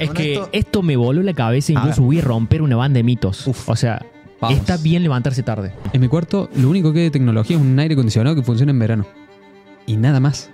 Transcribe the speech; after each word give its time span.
Es 0.00 0.08
Bueno, 0.08 0.14
que 0.14 0.32
esto- 0.34 0.48
esto, 0.52 0.82
me 0.82 0.96
voló 0.96 1.22
la 1.22 1.34
cabeza, 1.34 1.72
incluso 1.72 2.02
voy 2.02 2.18
a 2.18 2.22
romper 2.22 2.62
una 2.62 2.74
banda 2.76 2.98
de 2.98 3.02
mitos. 3.04 3.46
Uf. 3.46 3.68
O 3.68 3.76
sea, 3.76 4.04
Vamos. 4.40 4.58
está 4.58 4.76
bien 4.78 5.02
levantarse 5.02 5.42
tarde. 5.42 5.72
En 5.92 6.00
mi 6.00 6.08
cuarto, 6.08 6.48
lo 6.56 6.70
único 6.70 6.92
que 6.92 7.00
hay 7.00 7.04
de 7.06 7.10
tecnología 7.10 7.56
es 7.56 7.62
un 7.62 7.78
aire 7.78 7.92
acondicionado 7.94 8.34
que 8.34 8.42
funciona 8.42 8.72
en 8.72 8.78
verano. 8.78 9.06
Y 9.86 9.96
nada 9.96 10.18
más. 10.20 10.50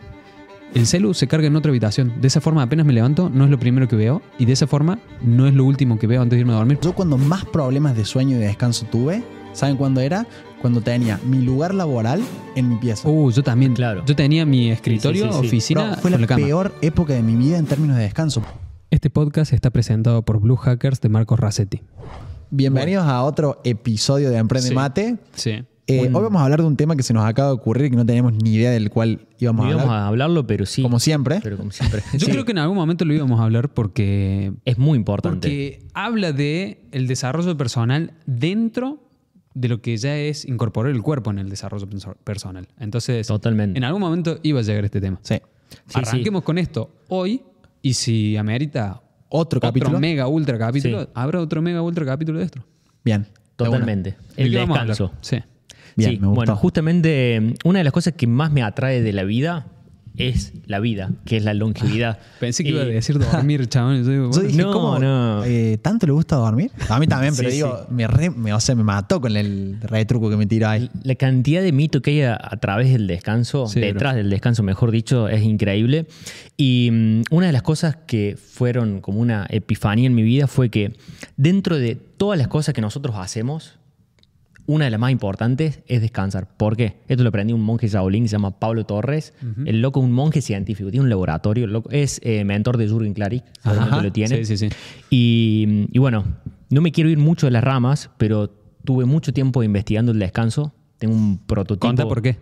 El 0.74 0.86
celu 0.86 1.14
se 1.14 1.26
carga 1.28 1.46
en 1.46 1.54
otra 1.56 1.70
habitación. 1.70 2.12
De 2.20 2.26
esa 2.26 2.40
forma, 2.40 2.60
apenas 2.62 2.84
me 2.84 2.92
levanto, 2.92 3.30
no 3.32 3.44
es 3.44 3.50
lo 3.50 3.58
primero 3.58 3.86
que 3.88 3.94
veo. 3.96 4.20
Y 4.38 4.44
de 4.46 4.52
esa 4.52 4.66
forma, 4.66 4.98
no 5.22 5.46
es 5.46 5.54
lo 5.54 5.64
último 5.64 5.98
que 5.98 6.06
veo 6.08 6.20
antes 6.20 6.36
de 6.36 6.40
irme 6.40 6.52
a 6.52 6.56
dormir. 6.56 6.78
Yo 6.82 6.92
cuando 6.92 7.16
más 7.16 7.44
problemas 7.44 7.96
de 7.96 8.04
sueño 8.04 8.36
y 8.36 8.40
de 8.40 8.46
descanso 8.48 8.84
tuve, 8.90 9.22
¿saben 9.52 9.76
cuándo 9.76 10.00
era? 10.00 10.26
Cuando 10.60 10.80
tenía 10.80 11.20
mi 11.24 11.40
lugar 11.40 11.72
laboral 11.72 12.20
en 12.56 12.68
mi 12.68 12.76
pieza. 12.76 13.08
Uh, 13.08 13.30
yo 13.30 13.42
también. 13.44 13.74
Claro. 13.74 14.02
Yo 14.04 14.16
tenía 14.16 14.44
mi 14.44 14.70
escritorio, 14.70 15.26
Sí, 15.26 15.28
sí, 15.30 15.34
sí, 15.34 15.40
sí. 15.40 15.46
oficina, 15.46 15.82
Bro, 15.84 15.92
fue 15.94 16.02
con 16.02 16.10
la, 16.12 16.18
la 16.18 16.26
cama. 16.26 16.44
peor 16.44 16.74
época 16.82 17.12
de 17.14 17.22
mi 17.22 17.36
vida 17.36 17.56
en 17.58 17.66
términos 17.66 17.96
de 17.96 18.02
descanso. 18.02 18.42
Este 18.90 19.10
podcast 19.10 19.52
está 19.52 19.70
presentado 19.70 20.22
por 20.24 20.40
Blue 20.40 20.56
Hackers 20.56 21.00
de 21.00 21.08
Marcos 21.08 21.38
Rassetti. 21.40 21.82
Bienvenidos 22.50 23.06
a 23.06 23.22
otro 23.24 23.60
episodio 23.64 24.30
de 24.30 24.36
Emprende 24.36 24.68
Sí. 24.68 24.74
Mate. 24.74 25.16
Sí. 25.34 25.64
Eh, 25.88 26.08
Un- 26.08 26.16
Hoy 26.16 26.22
vamos 26.24 26.40
a 26.40 26.44
hablar 26.44 26.60
de 26.60 26.66
un 26.66 26.76
tema 26.76 26.96
que 26.96 27.02
se 27.02 27.12
nos 27.12 27.24
acaba 27.24 27.48
de 27.48 27.54
ocurrir 27.54 27.86
y 27.86 27.90
que 27.90 27.96
no 27.96 28.06
teníamos 28.06 28.32
ni 28.34 28.54
idea 28.54 28.70
del 28.70 28.90
cual 28.90 29.26
íbamos 29.38 29.64
No 29.64 29.68
a 29.68 29.70
íbamos 29.72 29.88
hablar. 29.88 30.02
a 30.02 30.06
hablarlo, 30.08 30.46
pero 30.46 30.66
sí. 30.66 30.82
Como 30.82 30.98
siempre. 31.00 31.40
Pero 31.42 31.56
como 31.56 31.70
siempre. 31.70 32.02
Yo 32.14 32.26
Sí. 32.26 32.30
creo 32.32 32.44
que 32.44 32.52
en 32.52 32.58
algún 32.58 32.76
momento 32.76 33.04
lo 33.04 33.12
íbamos 33.14 33.40
a 33.40 33.44
hablar 33.44 33.68
porque 33.72 34.52
es 34.64 34.78
muy 34.78 34.96
importante. 34.96 35.48
Porque 35.48 35.86
habla 35.94 36.32
de 36.32 36.84
el 36.92 37.06
desarrollo 37.06 37.56
personal 37.56 38.14
dentro 38.26 39.02
de 39.54 39.68
lo 39.68 39.80
que 39.80 39.96
ya 39.96 40.16
es 40.16 40.44
incorporar 40.44 40.92
el 40.92 41.02
cuerpo 41.02 41.30
en 41.30 41.38
el 41.38 41.48
desarrollo 41.48 41.86
perso- 41.88 42.16
personal. 42.24 42.68
Entonces, 42.78 43.26
Totalmente. 43.26 43.78
en 43.78 43.84
algún 43.84 44.00
momento 44.02 44.38
iba 44.42 44.60
a 44.60 44.62
llegar 44.62 44.84
este 44.84 45.00
tema. 45.00 45.18
Sí, 45.22 45.36
Arranquemos 45.94 46.42
con 46.42 46.58
esto 46.58 46.90
hoy 47.08 47.42
y 47.88 47.94
si 47.94 48.36
amerita 48.36 49.00
Otro 49.28 49.60
capítulo. 49.60 49.90
otro 49.90 50.00
mega 50.00 50.26
ultra 50.28 50.58
capítulo, 50.58 51.02
Sí. 51.02 51.08
habrá 51.14 51.40
otro 51.40 51.60
mega 51.62 51.82
ultra 51.82 52.04
capítulo 52.04 52.38
de 52.38 52.44
esto. 52.46 52.64
Bien. 53.04 53.26
Totalmente. 53.56 54.16
¿De 54.36 54.42
El 54.44 54.52
descanso. 54.52 55.12
Sí. 55.20 55.38
Bien, 55.96 56.10
sí, 56.10 56.18
me 56.18 56.26
gustó. 56.26 56.34
bueno, 56.36 56.56
justamente 56.56 57.40
mm, 57.40 57.68
una 57.68 57.78
de 57.80 57.84
las 57.84 57.92
cosas 57.92 58.14
que 58.14 58.26
más 58.26 58.50
me 58.52 58.62
atrae 58.62 59.00
de 59.02 59.12
la 59.12 59.24
vida 59.24 59.66
es 60.18 60.52
la 60.66 60.80
vida, 60.80 61.10
que 61.24 61.36
es 61.36 61.44
la 61.44 61.54
longevidad. 61.54 62.18
Pensé 62.40 62.62
que 62.64 62.70
iba 62.70 62.82
a 62.82 62.84
Eh, 62.84 62.92
decir 62.94 63.18
dormir, 63.32 63.66
chabón. 63.68 64.04
Yo 64.04 64.10
digo, 64.10 64.24
Yo 64.24 64.28
bueno, 64.30 64.48
dije, 64.48 64.62
No, 64.62 64.72
¿cómo, 64.72 64.98
no. 64.98 65.44
eh, 65.44 65.78
¿Tanto 65.82 66.06
le 66.06 66.12
gusta 66.12 66.36
dormir? 66.36 66.70
A 66.88 66.98
mí 66.98 67.06
también, 67.06 67.34
pero 67.36 67.50
Sí, 67.50 67.56
digo, 67.56 67.78
sí. 67.88 67.94
me, 67.94 68.06
re- 68.06 68.30
me- 68.30 68.52
o 68.52 68.60
sea, 68.60 68.74
me 68.74 68.82
mató 68.84 69.20
con 69.20 69.36
el 69.36 69.78
retruco 69.82 70.30
que 70.30 70.36
me 70.36 70.46
tiró 70.46 70.68
ahí. 70.68 70.90
La 71.02 71.14
cantidad 71.16 71.62
de 71.62 71.72
mito 71.72 72.00
que 72.02 72.10
hay 72.12 72.22
a, 72.22 72.34
a 72.40 72.56
través 72.56 72.90
del 72.92 73.06
descanso, 73.06 73.66
Sí, 73.66 73.80
detrás 73.80 74.14
del 74.14 74.30
descanso, 74.30 74.62
mejor 74.62 74.90
dicho, 74.90 75.28
es 75.28 75.42
increíble. 75.42 76.06
Y 76.56 76.88
mm, 76.92 77.22
una 77.30 77.46
de 77.46 77.52
las 77.52 77.62
cosas 77.62 77.96
que 78.06 78.36
fueron 78.36 79.00
como 79.00 79.20
una 79.20 79.46
epifanía 79.50 80.06
en 80.06 80.14
mi 80.14 80.22
vida 80.22 80.46
fue 80.46 80.70
que 80.70 80.94
dentro 81.36 81.76
de 81.78 81.96
todas 81.96 82.38
las 82.38 82.48
cosas 82.48 82.74
que 82.74 82.80
nosotros 82.80 83.16
hacemos, 83.18 83.74
una 84.66 84.84
de 84.86 84.90
las 84.90 85.00
más 85.00 85.10
importantes 85.12 85.80
es 85.86 86.00
descansar. 86.00 86.48
¿Por 86.56 86.76
qué? 86.76 86.96
Esto 87.08 87.22
lo 87.22 87.28
aprendí 87.28 87.52
un 87.52 87.62
monje 87.62 87.88
Shaolin 87.88 88.24
que 88.24 88.28
se 88.28 88.32
llama 88.32 88.58
Pablo 88.58 88.84
Torres. 88.84 89.32
El 89.64 89.80
loco 89.80 90.00
es 90.00 90.06
un 90.06 90.12
monje 90.12 90.40
científico, 90.40 90.90
tiene 90.90 91.04
un 91.04 91.10
laboratorio. 91.10 91.64
el 91.64 91.72
loco 91.72 91.90
es 91.90 92.20
eh, 92.22 92.44
mentor 92.44 92.76
de 92.76 92.88
Jürgen 92.88 93.14
Klarik, 93.14 93.44
seguramente 93.62 94.02
lo 94.02 94.12
tiene. 94.12 94.44
Sí, 94.44 94.56
sí, 94.56 94.68
sí. 94.68 94.76
Y, 95.10 95.86
y 95.92 95.98
bueno, 95.98 96.24
no 96.70 96.80
me 96.80 96.92
quiero 96.92 97.10
ir 97.10 97.18
mucho 97.18 97.46
de 97.46 97.52
las 97.52 97.62
ramas, 97.62 98.10
pero 98.18 98.50
tuve 98.84 99.04
mucho 99.04 99.32
tiempo 99.32 99.62
investigando 99.62 100.12
el 100.12 100.18
descanso. 100.18 100.72
Tengo 100.98 101.14
un 101.14 101.38
prototipo. 101.38 101.86
Conta 101.86 102.04
por 102.04 102.22
qué. 102.22 102.36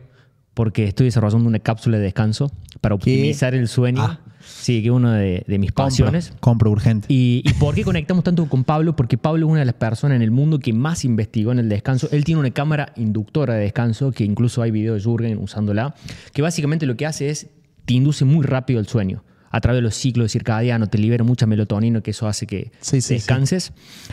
Porque 0.55 0.85
estoy 0.85 1.07
desarrollando 1.07 1.49
una 1.49 1.59
cápsula 1.59 1.99
de 1.99 2.05
descanso 2.05 2.51
para 2.81 2.97
¿Qué? 2.99 3.13
optimizar 3.13 3.55
el 3.55 3.69
sueño. 3.69 4.03
Ah. 4.03 4.21
Sí, 4.47 4.81
que 4.83 4.89
es 4.89 4.95
una 4.95 5.17
de, 5.17 5.45
de 5.47 5.59
mis 5.59 5.73
Compro, 5.73 5.85
pasiones. 5.91 6.33
compro 6.41 6.71
urgente. 6.71 7.07
¿Y, 7.11 7.43
¿Y 7.45 7.53
por 7.55 7.75
qué 7.75 7.83
conectamos 7.85 8.25
tanto 8.25 8.47
con 8.47 8.65
Pablo? 8.65 8.97
Porque 8.97 9.19
Pablo 9.19 9.47
es 9.47 9.51
una 9.51 9.61
de 9.61 9.67
las 9.67 9.75
personas 9.75 10.17
en 10.17 10.23
el 10.23 10.31
mundo 10.31 10.59
que 10.59 10.73
más 10.73 11.05
investigó 11.05 11.53
en 11.53 11.59
el 11.59 11.69
descanso. 11.69 12.09
Él 12.13 12.25
tiene 12.25 12.41
una 12.41 12.51
cámara 12.51 12.93
inductora 12.97 13.55
de 13.55 13.61
descanso, 13.65 14.13
que 14.13 14.25
incluso 14.25 14.63
hay 14.63 14.71
videos 14.71 14.97
de 15.03 15.11
Jürgen 15.11 15.39
usándola, 15.39 15.95
que 16.33 16.43
básicamente 16.43 16.87
lo 16.87 16.97
que 16.97 17.07
hace 17.07 17.31
es 17.31 17.49
te 17.85 17.95
induce 17.95 18.25
muy 18.25 18.45
rápido 18.45 18.81
el 18.81 18.87
sueño. 18.87 19.25
A 19.51 19.61
través 19.61 19.79
de 19.79 19.83
los 19.83 19.95
ciclos 19.95 20.33
circadianos, 20.33 20.91
te 20.91 20.99
libera 20.99 21.23
mucha 21.23 21.47
melatonina, 21.47 22.01
que 22.01 22.11
eso 22.11 22.27
hace 22.27 22.47
que 22.47 22.73
Sí, 22.81 23.01
sí, 23.01 23.15
descanses. 23.15 23.73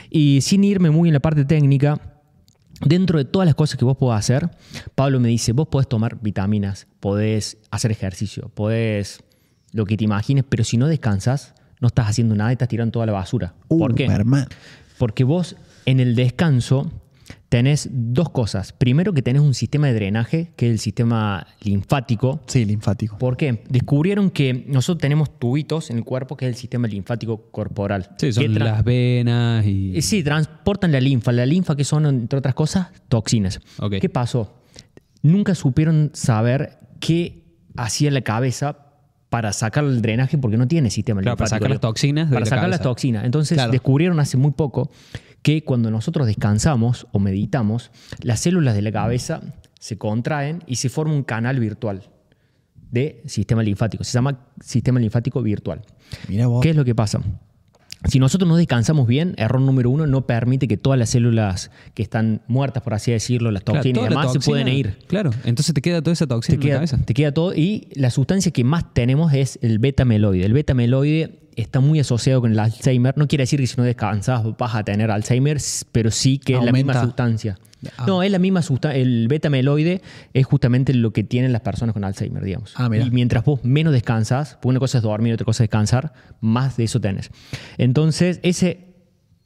Y 0.09 0.39
sin 0.41 0.63
irme 0.63 0.91
muy 0.91 1.09
en 1.09 1.13
la 1.13 1.19
parte 1.19 1.45
técnica, 1.45 1.99
dentro 2.85 3.17
de 3.17 3.25
todas 3.25 3.45
las 3.47 3.55
cosas 3.55 3.77
que 3.77 3.85
vos 3.85 3.97
podés 3.97 4.19
hacer, 4.19 4.51
Pablo 4.93 5.19
me 5.19 5.29
dice, 5.29 5.51
vos 5.53 5.67
podés 5.67 5.87
tomar 5.87 6.21
vitaminas, 6.21 6.87
podés 6.99 7.57
hacer 7.71 7.91
ejercicio, 7.91 8.49
podés 8.53 9.23
lo 9.71 9.85
que 9.85 9.97
te 9.97 10.03
imagines, 10.03 10.43
pero 10.47 10.63
si 10.63 10.77
no 10.77 10.87
descansas, 10.87 11.53
no 11.79 11.87
estás 11.87 12.07
haciendo 12.09 12.35
nada 12.35 12.51
y 12.51 12.53
estás 12.53 12.67
tirando 12.69 12.91
toda 12.91 13.05
la 13.05 13.13
basura. 13.13 13.53
¿Por 13.67 13.91
Uh, 13.91 13.95
qué? 13.95 14.05
hermano. 14.05 14.45
Porque 14.97 15.23
vos 15.23 15.55
en 15.85 15.99
el 15.99 16.15
descanso 16.15 16.91
tenés 17.49 17.89
dos 17.91 18.29
cosas. 18.29 18.71
Primero 18.71 19.13
que 19.13 19.21
tenés 19.21 19.41
un 19.41 19.53
sistema 19.53 19.87
de 19.87 19.93
drenaje, 19.93 20.51
que 20.55 20.67
es 20.67 20.71
el 20.73 20.79
sistema 20.79 21.47
linfático. 21.61 22.41
Sí, 22.47 22.63
linfático. 22.65 23.17
¿Por 23.17 23.35
qué? 23.35 23.63
Descubrieron 23.69 24.29
que 24.29 24.63
nosotros 24.67 25.01
tenemos 25.01 25.37
tubitos 25.39 25.89
en 25.89 25.97
el 25.97 26.03
cuerpo, 26.03 26.37
que 26.37 26.45
es 26.45 26.49
el 26.49 26.55
sistema 26.55 26.87
linfático 26.87 27.49
corporal. 27.51 28.09
Sí, 28.17 28.31
son 28.31 28.53
las 28.59 28.83
venas 28.83 29.65
y. 29.65 29.97
eh, 29.97 30.01
Sí, 30.01 30.23
transportan 30.23 30.91
la 30.91 31.01
linfa. 31.01 31.31
La 31.31 31.45
linfa 31.45 31.75
que 31.75 31.83
son, 31.83 32.05
entre 32.05 32.39
otras 32.39 32.53
cosas, 32.53 32.87
toxinas. 33.09 33.59
¿Qué 33.99 34.09
pasó? 34.09 34.53
Nunca 35.23 35.55
supieron 35.55 36.11
saber 36.13 36.77
qué 36.99 37.43
hacía 37.75 38.11
la 38.11 38.21
cabeza 38.21 38.77
para 39.31 39.53
sacar 39.53 39.85
el 39.85 40.01
drenaje 40.01 40.37
porque 40.37 40.57
no 40.57 40.67
tiene 40.67 40.89
sistema 40.89 41.21
Claro, 41.21 41.37
para 41.37 41.49
sacar 41.49 41.69
las 41.69 41.79
toxinas 41.79 42.29
de 42.29 42.33
Para 42.33 42.43
la 42.43 42.49
sacar 42.49 42.67
las 42.69 42.81
toxinas. 42.81 43.23
Entonces 43.23 43.55
Claro. 43.55 43.71
descubrieron 43.71 44.19
hace 44.19 44.35
muy 44.35 44.51
poco 44.51 44.91
que 45.41 45.63
cuando 45.63 45.89
nosotros 45.89 46.27
descansamos 46.27 47.07
o 47.13 47.19
meditamos, 47.19 47.91
las 48.21 48.41
células 48.41 48.75
de 48.75 48.81
la 48.81 48.91
cabeza 48.91 49.39
se 49.79 49.97
contraen 49.97 50.61
y 50.67 50.75
se 50.75 50.89
forma 50.89 51.13
un 51.13 51.23
canal 51.23 51.61
virtual 51.61 52.03
de 52.91 53.23
sistema 53.25 53.63
linfático. 53.63 54.03
Se 54.03 54.11
llama 54.11 54.37
sistema 54.59 54.99
linfático 54.99 55.41
virtual. 55.41 55.81
Mira 56.27 56.47
vos. 56.47 56.61
¿Qué 56.61 56.71
es 56.71 56.75
lo 56.75 56.83
que 56.83 56.93
pasa? 56.93 57.21
Si 58.07 58.19
nosotros 58.19 58.47
no 58.47 58.55
descansamos 58.55 59.07
bien, 59.07 59.35
error 59.37 59.61
número 59.61 59.89
uno, 59.89 60.07
no 60.07 60.25
permite 60.25 60.67
que 60.67 60.77
todas 60.77 60.97
las 60.97 61.09
células 61.11 61.69
que 61.93 62.01
están 62.01 62.41
muertas, 62.47 62.81
por 62.83 62.93
así 62.93 63.11
decirlo, 63.11 63.51
las 63.51 63.63
toxinas 63.63 64.01
y 64.01 64.03
la 64.03 64.09
demás, 64.09 64.33
se 64.33 64.39
pueden 64.39 64.67
ir. 64.67 64.97
Claro, 65.07 65.31
entonces 65.43 65.73
te 65.75 65.81
queda 65.81 66.01
toda 66.01 66.13
esa 66.13 66.25
toxina 66.27 66.53
Te 66.53 66.55
en 66.55 66.59
la 66.59 66.65
queda, 66.65 66.75
cabeza. 66.77 67.05
te 67.05 67.13
queda 67.13 67.31
todo. 67.31 67.53
Y 67.53 67.87
la 67.93 68.09
sustancia 68.09 68.51
que 68.51 68.63
más 68.63 68.93
tenemos 68.93 69.33
es 69.33 69.59
el 69.61 69.77
beta-meloide. 69.79 70.45
El 70.45 70.53
beta-meloide 70.53 71.39
está 71.55 71.79
muy 71.79 71.99
asociado 71.99 72.41
con 72.41 72.51
el 72.51 72.59
Alzheimer. 72.59 73.17
No 73.17 73.27
quiere 73.27 73.43
decir 73.43 73.59
que 73.59 73.67
si 73.67 73.77
no 73.77 73.83
descansas 73.83 74.43
vas 74.57 74.75
a 74.75 74.83
tener 74.83 75.11
Alzheimer, 75.11 75.57
pero 75.91 76.11
sí 76.11 76.37
que 76.37 76.55
es 76.55 76.63
la 76.63 76.71
misma 76.71 77.01
sustancia. 77.01 77.57
Ah. 77.97 78.05
No, 78.05 78.21
es 78.21 78.31
la 78.31 78.39
misma 78.39 78.61
sustancia. 78.61 79.01
El 79.01 79.27
beta-meloide 79.27 80.01
es 80.33 80.45
justamente 80.45 80.93
lo 80.93 81.11
que 81.11 81.23
tienen 81.23 81.51
las 81.51 81.61
personas 81.61 81.93
con 81.93 82.03
Alzheimer, 82.03 82.43
digamos. 82.43 82.73
Ah, 82.77 82.89
y 82.93 83.09
mientras 83.09 83.43
vos 83.43 83.63
menos 83.63 83.93
descansas, 83.93 84.55
porque 84.55 84.69
una 84.69 84.79
cosa 84.79 84.99
es 84.99 85.03
dormir 85.03 85.31
y 85.31 85.33
otra 85.33 85.45
cosa 85.45 85.63
es 85.63 85.69
descansar, 85.69 86.13
más 86.41 86.77
de 86.77 86.83
eso 86.83 87.01
tenés. 87.01 87.31
Entonces, 87.77 88.39
ese 88.43 88.90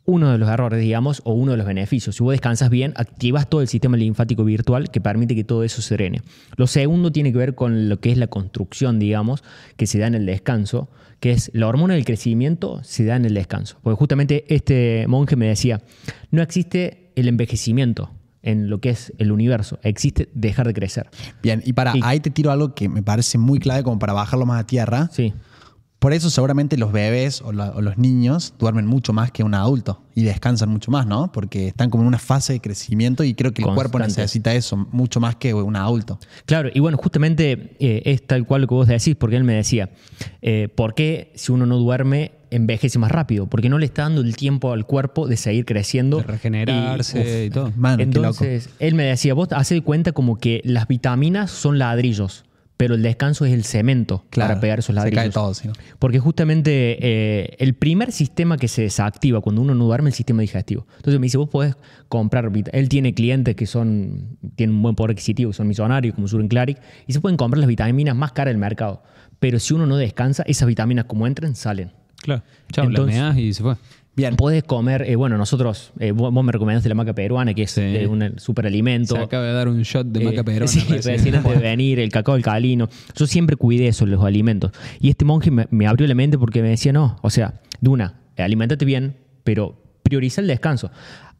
uno 0.06 0.32
de 0.32 0.38
los 0.38 0.48
errores, 0.50 0.80
digamos, 0.80 1.22
o 1.26 1.34
uno 1.34 1.52
de 1.54 1.58
los 1.58 1.66
beneficios. 1.66 2.16
Si 2.16 2.24
vos 2.24 2.32
descansas 2.32 2.70
bien, 2.70 2.94
activas 2.96 3.50
todo 3.50 3.62
el 3.62 3.68
sistema 3.68 3.98
linfático 3.98 4.44
virtual 4.44 4.92
que 4.92 5.02
permite 5.02 5.36
que 5.36 5.44
todo 5.44 5.64
eso 5.64 5.82
se 5.82 5.96
drene. 5.96 6.22
Lo 6.58 6.68
segundo 6.68 7.12
tiene 7.12 7.32
que 7.32 7.38
ver 7.40 7.56
con 7.56 7.90
lo 7.90 8.00
que 8.00 8.12
es 8.12 8.18
la 8.18 8.28
construcción, 8.28 9.00
digamos, 9.00 9.44
que 9.78 9.88
se 9.88 9.98
da 10.00 10.08
en 10.08 10.16
el 10.16 10.26
descanso, 10.26 10.90
que 11.20 11.32
es 11.32 11.50
la 11.54 11.68
hormona 11.68 11.96
del 11.96 12.06
crecimiento 12.06 12.84
se 12.84 13.04
da 13.06 13.16
en 13.16 13.26
el 13.26 13.34
descanso. 13.34 13.78
Porque 13.82 13.98
justamente 13.98 14.46
este 14.54 15.06
monje 15.08 15.36
me 15.36 15.48
decía, 15.48 15.82
no 16.30 16.42
existe 16.44 17.12
el 17.16 17.28
envejecimiento 17.28 18.12
en 18.44 18.70
lo 18.70 18.80
que 18.80 18.92
es 18.92 19.12
el 19.18 19.32
universo, 19.32 19.80
existe 19.82 20.30
dejar 20.36 20.68
de 20.68 20.74
crecer. 20.76 21.10
Bien, 21.42 21.64
y 21.66 21.74
para 21.74 21.98
Y- 21.98 22.02
ahí 22.04 22.20
te 22.20 22.30
tiro 22.30 22.52
algo 22.52 22.76
que 22.76 22.90
me 22.90 23.02
parece 23.02 23.40
muy 23.40 23.58
clave 23.58 23.82
como 23.82 23.98
para 23.98 24.14
bajarlo 24.14 24.46
más 24.46 24.60
a 24.62 24.68
tierra. 24.68 25.10
Sí. 25.12 25.34
Por 26.00 26.14
eso 26.14 26.30
seguramente 26.30 26.78
los 26.78 26.92
bebés 26.92 27.42
o, 27.42 27.52
la- 27.52 27.72
o 27.72 27.82
los 27.82 27.98
niños 27.98 28.54
duermen 28.60 28.86
mucho 28.86 29.12
más 29.12 29.32
que 29.32 29.44
un 29.44 29.56
adulto 29.56 30.04
y 30.14 30.24
descansan 30.24 30.70
mucho 30.70 30.92
más, 30.92 31.08
¿no? 31.08 31.32
Porque 31.32 31.70
están 31.70 31.90
como 31.90 32.04
en 32.04 32.08
una 32.08 32.20
fase 32.20 32.54
de 32.54 32.60
crecimiento 32.60 33.24
y 33.24 33.34
creo 33.34 33.54
que 33.54 33.64
el 33.64 33.68
cuerpo 33.76 33.98
necesita 34.22 34.54
eso 34.54 34.78
mucho 34.92 35.20
más 35.20 35.36
que 35.36 35.54
un 35.56 35.76
adulto. 35.76 36.20
Claro, 36.46 36.70
y 36.74 36.80
bueno, 36.80 36.98
justamente 36.98 37.76
eh, 37.80 38.04
es 38.06 38.28
tal 38.28 38.46
cual 38.46 38.62
lo 38.62 38.68
que 38.68 38.74
vos 38.76 38.88
decís, 38.88 39.16
porque 39.16 39.36
él 39.36 39.44
me 39.46 39.54
decía, 39.54 39.90
eh, 40.44 40.68
¿por 40.76 40.94
qué 40.94 41.32
si 41.36 41.52
uno 41.52 41.66
no 41.66 41.78
duerme 41.78 42.34
envejece 42.52 43.00
más 43.00 43.12
rápido? 43.12 43.48
Porque 43.48 43.70
no 43.70 43.80
le 43.80 43.86
está 43.88 44.04
dando 44.04 44.22
el 44.22 44.36
tiempo 44.36 44.74
al 44.74 44.86
cuerpo 44.86 45.28
de 45.28 45.38
seguir 45.38 45.66
creciendo. 45.66 46.18
De 46.18 46.24
regenerarse 46.24 47.46
y, 47.46 47.50
todo. 47.50 47.72
Entonces, 47.98 48.70
él 48.80 48.94
me 48.96 49.04
decía, 49.06 49.34
vos 49.34 49.48
hace 49.54 49.82
cuenta 49.82 50.12
como 50.12 50.38
que 50.38 50.62
las 50.66 50.88
vitaminas 50.88 51.50
son 51.52 51.80
ladrillos, 51.80 52.46
pero 52.78 52.96
el 52.96 53.02
descanso 53.04 53.46
es 53.46 53.54
el 53.54 53.64
cemento 53.64 54.26
para 54.36 54.60
pegar 54.60 54.80
esos 54.80 54.88
se 54.88 54.94
ladrillos. 54.94 55.22
cae 55.24 55.30
todo, 55.32 55.54
¿sí? 55.54 55.68
no? 55.68 55.74
Porque 55.98 56.20
justamente 56.20 56.98
eh, 57.00 57.56
el 57.60 57.74
primer 57.74 58.12
sistema 58.12 58.58
que 58.58 58.68
se 58.68 58.82
desactiva 58.82 59.40
cuando 59.42 59.62
uno 59.62 59.74
no 59.76 59.86
duerme 59.86 60.10
es 60.10 60.16
el 60.16 60.18
sistema 60.18 60.42
digestivo. 60.42 60.86
Entonces 60.98 61.20
me 61.20 61.26
dice, 61.26 61.38
vos 61.38 61.50
podés 61.50 61.76
comprar, 62.10 62.52
él 62.74 62.90
tiene 62.90 63.14
clientes 63.14 63.56
que 63.56 63.66
son, 63.66 64.38
tienen 64.56 64.76
un 64.76 64.82
buen 64.82 64.96
poder 64.96 65.12
adquisitivo, 65.12 65.52
que 65.52 65.58
son 65.58 65.68
millonarios, 65.68 66.16
como 66.16 66.28
Suren 66.28 66.48
Claric, 66.50 66.78
y 67.08 67.14
se 67.14 67.22
pueden 67.22 67.38
comprar 67.38 67.60
las 67.60 67.68
vitaminas 67.68 68.16
más 68.16 68.34
caras 68.34 68.52
del 68.52 68.60
mercado. 68.60 69.04
Pero 69.40 69.60
si 69.60 69.74
uno 69.74 69.86
no 69.86 69.96
descansa, 69.98 70.44
esas 70.48 70.68
vitaminas 70.68 71.06
como 71.06 71.28
entran, 71.28 71.56
salen. 71.56 71.92
Claro. 72.18 72.44
Chao, 72.72 72.86
Entonces- 72.86 73.38
y 73.38 73.54
se 73.54 73.64
fue. 73.64 73.76
Bien. 74.16 74.36
Puedes 74.38 74.64
comer, 74.64 75.02
eh, 75.10 75.16
bueno, 75.16 75.38
nosotros, 75.38 75.92
eh, 76.00 76.12
vos, 76.12 76.34
vos 76.34 76.44
me 76.44 76.52
recomendaste 76.52 76.88
la 76.88 76.96
maca 76.96 77.14
peruana, 77.14 77.54
que 77.54 77.64
es 77.64 77.72
Sí. 77.72 77.82
eh, 77.82 78.08
un 78.08 78.34
superalimento. 78.40 79.16
Se 79.16 79.22
acaba 79.22 79.44
de 79.46 79.52
dar 79.54 79.68
un 79.68 79.82
shot 79.82 80.08
de 80.08 80.22
Eh, 80.22 80.26
maca 80.26 80.44
perona. 80.44 80.68
sí, 80.68 80.80
recién. 80.90 81.16
recién 81.16 81.36
antes 81.36 81.54
de 81.54 81.60
venir, 81.60 82.00
el 82.00 82.10
cacao 82.12 82.36
alcalino. 82.36 82.88
Yo 83.16 83.28
siempre 83.28 83.56
cuidé 83.58 83.88
eso, 83.90 84.06
los 84.06 84.24
alimentos. 84.24 84.72
Y 85.02 85.10
este 85.10 85.26
monje 85.26 85.52
me, 85.52 85.68
me 85.70 85.86
abrió 85.88 86.08
la 86.08 86.16
mente 86.16 86.38
porque 86.38 86.62
me 86.62 86.70
decía, 86.70 86.94
no, 86.94 87.18
o 87.22 87.30
sea, 87.30 87.56
de 87.82 87.90
una, 87.90 88.22
alimentate 88.38 88.86
bien, 88.86 89.18
pero 89.44 89.82
prioriza 90.02 90.40
el 90.40 90.48
descanso. 90.48 90.92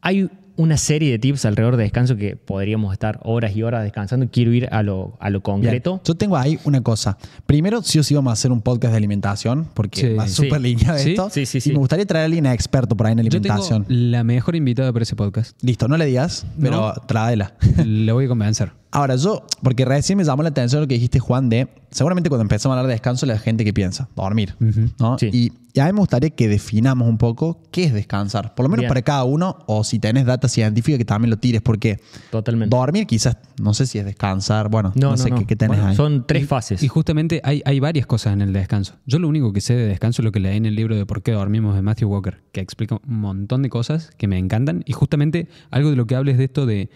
Hay 0.02 0.28
una 0.56 0.76
serie 0.76 1.10
de 1.10 1.18
tips 1.18 1.44
alrededor 1.44 1.76
de 1.76 1.84
descanso 1.84 2.16
que 2.16 2.36
podríamos 2.36 2.92
estar 2.92 3.20
horas 3.22 3.54
y 3.56 3.62
horas 3.62 3.82
descansando. 3.84 4.26
Quiero 4.30 4.52
ir 4.52 4.68
a 4.72 4.82
lo, 4.82 5.16
a 5.20 5.30
lo 5.30 5.40
Bien. 5.40 5.42
concreto. 5.42 6.00
Yo 6.04 6.14
tengo 6.14 6.36
ahí 6.36 6.58
una 6.64 6.80
cosa. 6.82 7.18
Primero, 7.46 7.82
sí 7.82 7.98
o 7.98 8.02
sí 8.02 8.14
vamos 8.14 8.30
a 8.30 8.34
hacer 8.34 8.50
un 8.52 8.60
podcast 8.62 8.92
de 8.92 8.96
alimentación, 8.98 9.68
porque 9.74 10.00
Sí. 10.00 10.14
va 10.14 10.28
súper 10.28 10.60
Sí. 10.60 10.62
lineado 10.68 10.98
Sí, 10.98 11.10
esto. 11.10 11.30
sí, 11.30 11.46
sí, 11.46 11.58
Y 11.58 11.60
sí. 11.60 11.72
me 11.72 11.78
gustaría 11.78 12.06
traer 12.06 12.22
a 12.22 12.26
alguien 12.26 12.46
experto 12.46 12.96
por 12.96 13.06
ahí 13.06 13.12
en 13.12 13.18
Yo 13.24 13.40
tengo 13.40 13.54
alimentación. 13.54 13.86
la 13.88 14.24
mejor 14.24 14.56
invitada 14.56 14.92
para 14.92 15.02
ese 15.02 15.16
podcast. 15.16 15.56
Listo, 15.62 15.88
no 15.88 15.96
le 15.96 16.06
digas, 16.06 16.46
pero 16.60 16.92
tráela. 17.06 17.54
Le 17.84 18.12
voy 18.12 18.24
a 18.24 18.28
convencer. 18.28 18.72
Ahora, 18.96 19.16
yo, 19.16 19.44
porque 19.62 19.84
recién 19.84 20.16
me 20.16 20.24
llamó 20.24 20.42
la 20.42 20.48
atención 20.48 20.80
lo 20.80 20.88
que 20.88 20.94
dijiste, 20.94 21.18
Juan, 21.18 21.50
de 21.50 21.68
seguramente 21.90 22.30
cuando 22.30 22.40
empezamos 22.42 22.74
a 22.74 22.78
hablar 22.78 22.88
de 22.88 22.94
descanso, 22.94 23.26
la 23.26 23.38
gente 23.38 23.62
que 23.62 23.74
piensa, 23.74 24.08
dormir. 24.16 24.54
¿no? 24.98 25.18
Sí. 25.18 25.28
Y, 25.30 25.52
y 25.74 25.80
a 25.80 25.84
mí 25.84 25.92
me 25.92 25.98
gustaría 25.98 26.30
que 26.30 26.48
definamos 26.48 27.06
un 27.06 27.18
poco 27.18 27.60
qué 27.70 27.84
es 27.84 27.92
descansar, 27.92 28.54
por 28.54 28.64
lo 28.64 28.70
menos 28.70 28.84
Bien. 28.84 28.88
para 28.88 29.02
cada 29.02 29.24
uno, 29.24 29.58
o 29.66 29.84
si 29.84 29.98
tenés 29.98 30.24
data 30.24 30.48
científica, 30.48 30.96
que 30.96 31.04
también 31.04 31.28
lo 31.28 31.36
tires, 31.36 31.60
porque 31.60 32.00
Totalmente. 32.30 32.74
dormir 32.74 33.06
quizás, 33.06 33.36
no 33.60 33.74
sé 33.74 33.84
si 33.84 33.98
es 33.98 34.06
descansar, 34.06 34.70
bueno, 34.70 34.92
no, 34.94 35.08
No, 35.08 35.10
no, 35.10 35.16
sé 35.18 35.28
no. 35.28 35.40
Qué, 35.40 35.44
qué 35.44 35.56
tenés 35.56 35.76
Bueno, 35.76 35.90
ahí. 35.90 35.94
Son 35.96 36.26
tres 36.26 36.48
fases. 36.48 36.82
Y 36.82 36.88
justamente 36.88 37.42
hay, 37.44 37.60
hay 37.66 37.78
varias 37.80 38.06
cosas 38.06 38.32
en 38.32 38.40
el 38.40 38.54
descanso. 38.54 38.94
Yo 39.04 39.18
lo 39.18 39.28
único 39.28 39.52
que 39.52 39.60
sé 39.60 39.74
de 39.74 39.86
descanso 39.88 40.22
es 40.22 40.24
lo 40.24 40.32
que 40.32 40.40
leí 40.40 40.56
en 40.56 40.64
el 40.64 40.74
libro 40.74 40.96
de 40.96 41.04
Por 41.04 41.22
qué 41.22 41.32
dormimos 41.32 41.74
de 41.74 41.82
Matthew 41.82 42.08
Walker, 42.08 42.42
que 42.50 42.62
explica 42.62 42.94
un 43.06 43.20
montón 43.20 43.60
de 43.60 43.68
cosas 43.68 44.10
que 44.16 44.26
me 44.26 44.38
encantan. 44.38 44.84
Y 44.86 44.94
justamente 44.94 45.48
algo 45.70 45.90
de 45.90 45.96
lo 45.96 46.06
que 46.06 46.16
hables 46.16 46.38
de 46.38 46.44
esto 46.44 46.64
de 46.64 46.88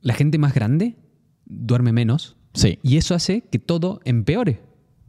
la 0.00 0.14
gente 0.14 0.38
más 0.38 0.54
grande 0.54 0.96
duerme 1.46 1.92
menos 1.92 2.36
Sí. 2.54 2.78
y 2.82 2.96
eso 2.96 3.14
hace 3.14 3.42
que 3.50 3.58
todo 3.58 4.00
empeore. 4.04 4.60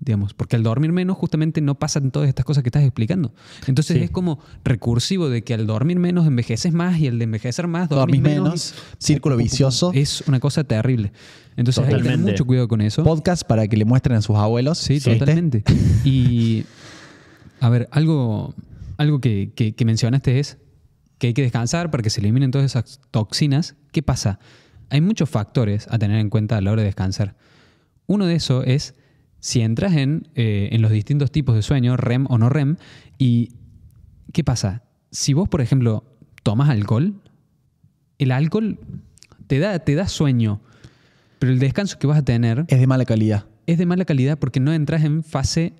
Digamos, 0.02 0.34
porque 0.34 0.56
al 0.58 0.62
dormir 0.64 0.92
menos 0.92 1.18
justamente 1.18 1.62
no 1.62 1.76
pasan 1.80 2.12
todas 2.12 2.28
estas 2.28 2.46
cosas 2.46 2.64
que 2.64 2.68
estás 2.70 2.84
explicando. 2.84 3.34
Entonces 3.66 3.98
Sí. 3.98 4.04
es 4.04 4.12
como 4.12 4.40
recursivo 4.64 5.30
de 5.30 5.44
que 5.44 5.54
al 5.54 5.66
dormir 5.66 5.98
menos 6.00 6.28
envejeces 6.28 6.74
más 6.74 7.00
y 7.00 7.08
al 7.08 7.18
de 7.18 7.24
envejecer 7.24 7.68
más 7.68 7.88
Dormís 7.90 8.22
dormís 8.22 8.22
menos, 8.22 8.74
círculo 9.00 9.38
vicioso. 9.38 9.92
Es 9.96 10.22
una 10.28 10.40
cosa 10.42 10.64
terrible. 10.66 11.12
Entonces 11.56 11.80
hay 11.80 11.86
que 11.86 11.90
tener 11.92 12.04
Totalmente. 12.04 12.32
mucho 12.34 12.46
cuidado 12.46 12.68
con 12.68 12.82
eso. 12.82 13.04
Podcast 13.04 13.44
para 13.48 13.68
que 13.68 13.78
le 13.78 13.86
muestren 13.86 14.18
a 14.18 14.22
sus 14.22 14.36
abuelos. 14.36 14.78
Sí, 14.80 15.00
totalmente. 15.00 15.64
Y, 16.04 16.66
a 17.62 17.70
ver, 17.70 17.88
algo, 17.92 18.54
algo 18.98 19.22
que, 19.22 19.54
que- 19.56 19.74
que 19.74 19.86
mencionaste 19.86 20.40
es 20.40 20.58
que 21.18 21.28
hay 21.28 21.34
que 21.34 21.42
descansar 21.42 21.90
para 21.90 22.04
que 22.04 22.10
se 22.10 22.20
eliminen 22.20 22.52
todas 22.52 22.66
esas 22.66 23.00
toxinas. 23.12 23.76
¿Qué 23.94 24.04
pasa? 24.04 24.40
Hay 24.90 25.02
muchos 25.02 25.30
factores 25.30 25.88
a 25.90 25.98
tener 25.98 26.20
en 26.20 26.30
cuenta 26.30 26.58
a 26.58 26.62
la 26.62 26.72
hora 26.72 26.82
de 26.82 26.88
descansar. 26.88 27.36
Uno 28.08 28.26
de 28.26 28.36
esos 28.36 28.66
es 28.68 28.96
si 29.40 29.62
entras 29.62 29.94
en, 29.94 30.28
eh, 30.36 30.70
en 30.72 30.82
los 30.82 30.92
distintos 30.92 31.32
tipos 31.32 31.56
de 31.56 31.62
sueño, 31.62 31.98
REM 31.98 32.26
o 32.30 32.38
no 32.38 32.50
REM, 32.50 32.78
y 33.18 33.52
¿qué 34.34 34.44
pasa? 34.44 34.84
Si 35.12 35.34
vos, 35.34 35.48
por 35.50 35.62
ejemplo, 35.62 36.04
tomas 36.44 36.70
alcohol, 36.70 37.14
el 38.18 38.32
alcohol 38.32 38.80
te 39.48 39.60
da, 39.60 39.78
te 39.80 39.96
da 39.96 40.08
sueño, 40.08 40.62
pero 41.40 41.52
el 41.52 41.60
descanso 41.60 42.00
que 42.00 42.08
vas 42.08 42.18
a 42.18 42.26
tener 42.26 42.66
Es 42.68 42.80
de 42.80 42.88
mala 42.88 43.06
calidad. 43.06 43.46
es 43.68 43.78
de 43.78 43.86
mala 43.86 44.06
calidad 44.06 44.38
porque 44.40 44.60
no 44.60 44.74
entras 44.74 45.04
en 45.04 45.24
fase 45.24 45.74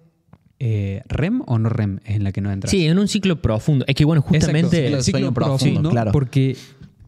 eh, 0.60 1.02
REM 1.08 1.42
o 1.48 1.60
no 1.60 1.70
REM 1.70 2.00
es 2.06 2.16
en 2.16 2.24
la 2.24 2.32
que 2.32 2.42
no 2.42 2.52
entras. 2.52 2.72
Sí, 2.72 2.86
en 2.86 2.98
un 2.98 3.08
ciclo 3.08 3.42
profundo. 3.42 3.84
Es 3.88 3.96
que, 3.96 4.06
bueno, 4.06 4.22
justamente. 4.22 4.78
Exacto, 4.78 4.98
el 4.98 5.04
ciclo 5.04 5.20
sueño 5.20 5.34
profundo, 5.34 5.58
profundo, 5.58 5.90
claro. 5.90 6.12
porque 6.12 6.56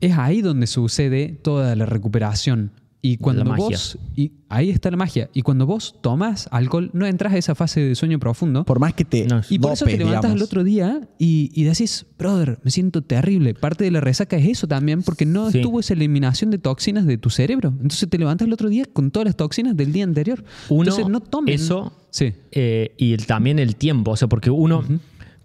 es 0.01 0.17
ahí 0.17 0.41
donde 0.41 0.67
sucede 0.67 1.29
toda 1.41 1.75
la 1.75 1.85
recuperación. 1.85 2.71
Y 2.99 3.17
cuando 3.17 3.43
La 3.43 3.51
magia. 3.51 3.63
vos. 3.67 3.97
Y 4.15 4.31
ahí 4.49 4.69
está 4.71 4.89
la 4.89 4.97
magia. 4.97 5.29
Y 5.31 5.43
cuando 5.43 5.65
vos 5.67 5.95
tomas 6.01 6.49
alcohol, 6.51 6.89
no 6.93 7.05
entras 7.05 7.31
a 7.33 7.37
esa 7.37 7.53
fase 7.53 7.79
de 7.79 7.95
sueño 7.95 8.17
profundo. 8.19 8.65
Por 8.65 8.79
más 8.79 8.95
que 8.95 9.05
te 9.05 9.25
No, 9.27 9.41
y 9.49 9.59
por 9.59 9.71
eso 9.73 9.85
te 9.85 9.91
levantas 9.97 10.23
digamos. 10.23 10.35
el 10.37 10.43
otro 10.43 10.63
día 10.63 11.07
y, 11.19 11.51
y 11.53 11.63
decís, 11.63 12.07
brother, 12.17 12.59
me 12.63 12.71
siento 12.71 13.03
terrible. 13.03 13.53
Parte 13.53 13.83
de 13.83 13.91
la 13.91 14.01
resaca 14.01 14.35
es 14.35 14.47
eso 14.49 14.67
también, 14.67 15.03
porque 15.03 15.25
no 15.27 15.51
Sí. 15.51 15.59
estuvo 15.59 15.79
esa 15.79 15.93
eliminación 15.93 16.49
de 16.49 16.57
toxinas 16.57 17.05
de 17.05 17.17
tu 17.19 17.29
cerebro. 17.29 17.69
Entonces 17.69 18.09
te 18.09 18.17
levantas 18.17 18.47
el 18.47 18.53
otro 18.53 18.67
día 18.67 18.83
con 18.91 19.11
todas 19.11 19.25
las 19.27 19.37
toxinas 19.37 19.77
del 19.77 19.93
día 19.93 20.03
anterior. 20.03 20.43
Uno, 20.67 20.81
Entonces 20.83 21.07
no 21.07 21.19
tomen. 21.21 21.53
eso 21.53 21.93
Sí. 22.09 22.33
eh, 22.51 22.93
y 22.97 23.13
el- 23.13 23.25
también 23.27 23.59
el 23.59 23.75
tiempo. 23.75 24.11
O 24.11 24.15
sea, 24.17 24.27
porque 24.27 24.49
uno, 24.49 24.83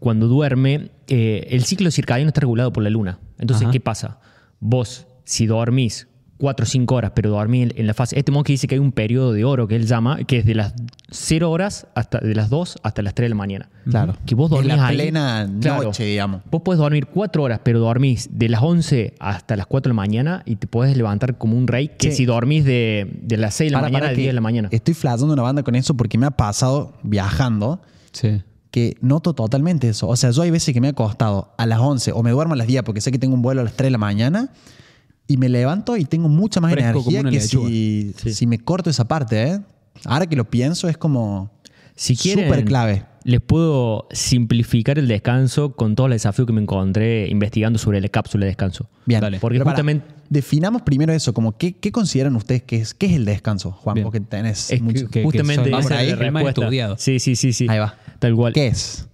cuando 0.00 0.26
duerme, 0.26 0.90
eh, 1.06 1.46
el 1.50 1.64
ciclo 1.64 1.90
circadiano 1.90 2.28
está 2.28 2.40
regulado 2.40 2.72
por 2.72 2.82
la 2.82 2.90
luna. 2.90 3.20
Entonces, 3.38 3.64
Ajá. 3.64 3.72
¿qué 3.72 3.78
pasa? 3.80 4.18
Vos, 4.64 5.06
si 5.24 5.46
dormís 5.46 6.06
4 6.38 6.64
o 6.64 6.66
5 6.66 6.94
horas, 6.96 7.12
pero 7.14 7.30
dormís 7.30 7.70
en 7.76 7.86
la 7.86 7.94
fase. 7.94 8.18
Este 8.18 8.32
monje 8.32 8.52
dice 8.52 8.66
que 8.66 8.74
hay 8.76 8.80
un 8.80 8.90
periodo 8.92 9.32
de 9.32 9.44
oro 9.44 9.68
que 9.68 9.76
él 9.76 9.86
llama, 9.86 10.24
que 10.24 10.38
es 10.38 10.44
de 10.44 10.54
las 10.56 10.74
0 11.10 11.50
horas 11.50 11.86
hasta 11.94 12.18
de 12.18 12.34
las 12.34 12.48
2 12.50 12.78
hasta 12.82 13.02
las 13.02 13.14
3 13.14 13.26
de 13.26 13.28
la 13.30 13.34
mañana. 13.36 13.70
Claro. 13.88 14.16
Que 14.26 14.34
vos 14.34 14.50
En 14.50 14.56
dormís 14.56 14.76
la 14.76 14.86
ahí. 14.88 14.96
plena 14.96 15.48
Claro. 15.60 15.82
noche, 15.84 16.04
digamos. 16.04 16.42
Vos 16.50 16.62
podés 16.62 16.78
dormir 16.80 17.06
4 17.06 17.42
horas, 17.44 17.60
pero 17.62 17.78
dormís 17.80 18.28
de 18.32 18.48
las 18.48 18.60
11 18.62 19.14
hasta 19.20 19.54
las 19.56 19.66
4 19.66 19.90
de 19.90 19.94
la 19.94 20.00
mañana 20.02 20.42
y 20.44 20.56
te 20.56 20.66
podés 20.66 20.96
levantar 20.96 21.38
como 21.38 21.56
un 21.56 21.68
rey 21.68 21.88
que 21.96 22.10
Sí. 22.10 22.16
si 22.18 22.24
dormís 22.24 22.64
de, 22.64 23.08
de 23.22 23.36
las 23.36 23.54
6 23.54 23.70
de 23.70 23.72
la 23.72 23.78
Para, 23.78 23.86
mañana 23.88 24.00
para 24.06 24.12
a 24.12 24.14
que 24.14 24.20
10 24.22 24.28
de 24.30 24.34
la 24.34 24.40
mañana. 24.40 24.68
Estoy 24.72 24.94
flasheando 24.94 25.32
una 25.34 25.42
banda 25.42 25.62
con 25.62 25.74
eso 25.76 25.94
porque 25.96 26.18
me 26.18 26.26
ha 26.26 26.30
pasado 26.32 26.94
viajando 27.04 27.80
Sí. 28.12 28.42
Que 28.72 28.96
noto 29.02 29.34
totalmente 29.34 29.88
eso. 29.90 30.08
O 30.08 30.16
sea, 30.16 30.30
yo 30.30 30.42
hay 30.42 30.50
veces 30.50 30.72
que 30.74 30.80
me 30.80 30.88
ha 30.88 30.92
costado 30.94 31.52
a 31.58 31.66
las 31.66 31.78
11 31.78 32.10
o 32.12 32.22
me 32.24 32.30
duermo 32.32 32.54
a 32.54 32.56
las 32.56 32.66
10 32.66 32.82
porque 32.82 33.00
sé 33.00 33.12
que 33.12 33.18
tengo 33.18 33.34
un 33.34 33.42
vuelo 33.42 33.60
a 33.60 33.64
las 33.64 33.74
3 33.74 33.86
de 33.86 33.90
la 33.90 33.98
mañana 33.98 34.50
y 35.28 35.36
me 35.36 35.48
levanto 35.50 35.96
y 35.96 36.06
tengo 36.06 36.28
mucha 36.28 36.60
más 36.60 36.72
Fresco 36.72 37.04
energía 37.10 37.22
que 37.30 37.40
si, 37.40 38.14
Sí. 38.16 38.34
si 38.34 38.46
me 38.46 38.58
corto 38.58 38.88
esa 38.90 39.06
parte. 39.06 39.42
¿eh? 39.44 39.60
Ahora 40.06 40.26
que 40.26 40.36
lo 40.36 40.48
pienso 40.50 40.88
es 40.88 40.96
como 40.96 41.50
Si 41.94 42.16
quieren, 42.16 42.46
súper 42.48 42.64
clave. 42.64 43.04
Les 43.24 43.40
puedo 43.40 44.06
simplificar 44.10 44.98
el 44.98 45.08
descanso 45.08 45.72
con 45.74 45.94
todo 45.94 46.06
el 46.08 46.12
desafío 46.14 46.46
que 46.46 46.52
me 46.52 46.60
encontré 46.62 47.28
investigando 47.28 47.78
sobre 47.78 48.00
la 48.00 48.08
cápsula 48.08 48.44
de 48.44 48.50
descanso. 48.50 48.88
Bien, 49.06 49.20
Dale. 49.20 49.38
Porque 49.40 49.56
Pero 49.56 49.64
para, 49.64 49.76
justamente 49.76 50.06
definamos 50.28 50.82
primero 50.82 51.12
eso, 51.12 51.32
como 51.34 51.56
qué, 51.56 51.72
qué 51.74 51.92
consideran 51.92 52.34
ustedes 52.36 52.62
que 52.62 52.76
es, 52.76 52.94
qué 52.94 53.06
es 53.06 53.12
el 53.12 53.24
descanso, 53.24 53.70
Juan, 53.72 53.94
Bien. 53.94 54.04
porque 54.04 54.20
tenés 54.20 54.70
es 54.70 54.80
mucho. 54.82 55.08
que- 55.08 55.22
justamente 55.22 55.70
son- 55.70 55.78
esa 55.80 55.88
por 55.88 55.96
ahí, 55.98 56.10
es 56.10 56.18
la 56.18 56.24
el 56.26 56.32
más 56.32 56.42
respuesta. 56.42 56.60
estudiado. 56.62 56.96
Sí, 56.98 57.18
sí, 57.20 57.36
sí, 57.36 57.52
sí. 57.52 57.66
Ahí 57.68 57.78
va. 57.78 57.94
Tal 58.18 58.34
cual. 58.34 58.52
¿Qué 58.52 58.68
es? 58.68 59.06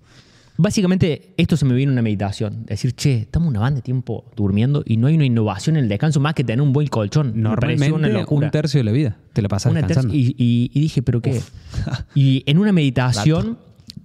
Básicamente, 0.60 1.34
esto 1.36 1.56
se 1.56 1.64
me 1.64 1.74
vino 1.74 1.90
en 1.90 1.94
una 1.94 2.02
meditación. 2.02 2.66
Decir, 2.66 2.92
che, 2.92 3.18
estamos 3.20 3.48
una 3.48 3.60
banda 3.60 3.76
de 3.76 3.82
tiempo 3.82 4.24
durmiendo 4.34 4.82
y 4.84 4.96
no 4.96 5.06
hay 5.06 5.14
una 5.14 5.24
innovación 5.24 5.76
en 5.76 5.84
el 5.84 5.88
descanso 5.88 6.18
más 6.18 6.34
que 6.34 6.42
tener 6.42 6.60
un 6.60 6.72
buen 6.72 6.88
colchón. 6.88 7.32
Normalmente 7.40 7.92
una 7.92 8.08
locura. 8.08 8.46
un 8.46 8.50
tercio 8.50 8.78
de 8.80 8.84
la 8.84 8.90
vida 8.90 9.16
te 9.32 9.40
la 9.40 9.48
pasas 9.48 9.70
Una 9.70 9.82
descansando. 9.82 10.12
y, 10.14 10.34
y- 10.36 10.70
y 10.74 10.80
dije, 10.80 11.00
¿pero 11.02 11.20
qué? 11.20 11.40
y 12.16 12.42
en 12.46 12.58
una 12.58 12.72
meditación 12.72 13.56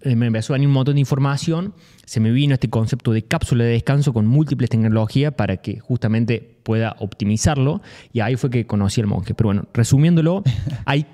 me 0.03 0.27
empezó 0.27 0.53
a 0.53 0.55
venir 0.55 0.67
un 0.67 0.73
montón 0.73 0.95
de 0.95 0.99
información. 0.99 1.73
Se 2.05 2.19
me 2.19 2.31
vino 2.31 2.53
este 2.53 2.69
concepto 2.69 3.11
de 3.11 3.23
cápsula 3.23 3.63
de 3.63 3.71
descanso 3.71 4.13
con 4.13 4.27
múltiples 4.27 4.69
tecnologías 4.69 5.33
para 5.33 5.57
que 5.57 5.79
justamente 5.79 6.59
pueda 6.63 6.95
optimizarlo. 6.99 7.81
Y 8.11 8.19
ahí 8.19 8.35
fue 8.35 8.49
que 8.49 8.65
conocí 8.65 8.99
al 9.01 9.07
monje. 9.07 9.33
Pero 9.33 9.47
bueno, 9.49 9.65
resumiéndolo, 9.73 10.43
hay 10.85 11.05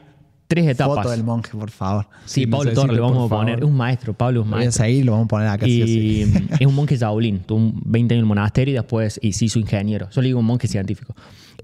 tres 0.48 0.67
etapas. 0.67 0.98
Foto 0.98 1.12
del 1.12 1.24
monje, 1.24 1.51
por 1.51 1.69
favor. 1.69 2.08
Sí, 2.25 2.41
Sí, 2.41 2.48
Pablo 2.48 2.74
Torres, 2.74 2.96
le 2.96 3.01
vamos 3.01 3.27
a 3.31 3.36
poner. 3.36 3.55
favor. 3.55 3.63
Es 3.63 3.69
un 3.72 3.77
maestro, 3.77 4.13
Pablo 4.13 4.39
es 4.41 4.46
un 4.46 4.51
Lo 4.51 4.58
maestro. 4.58 4.84
seguir, 4.86 5.05
lo 5.05 5.12
vamos 5.12 5.25
a 5.25 5.27
poner 5.27 5.48
acá. 5.48 5.65
sí 5.67 5.81
o 5.81 5.86
Y 5.86 6.25
sí. 6.25 6.48
es 6.60 6.65
un 6.67 6.74
monje 6.74 6.98
Shaolin, 6.98 7.39
tuvo 7.39 7.60
un 7.60 7.81
20 7.86 8.13
años 8.15 8.19
en 8.22 8.24
el 8.24 8.27
monasterio 8.27 8.72
y 8.74 8.75
después 8.75 9.19
y 9.22 9.34
se 9.34 9.46
hizo 9.46 9.60
ingeniero. 9.60 10.10
Yo 10.10 10.22
le 10.22 10.27
digo 10.29 10.39
un 10.39 10.46
monje 10.46 10.67
científico. 10.67 11.15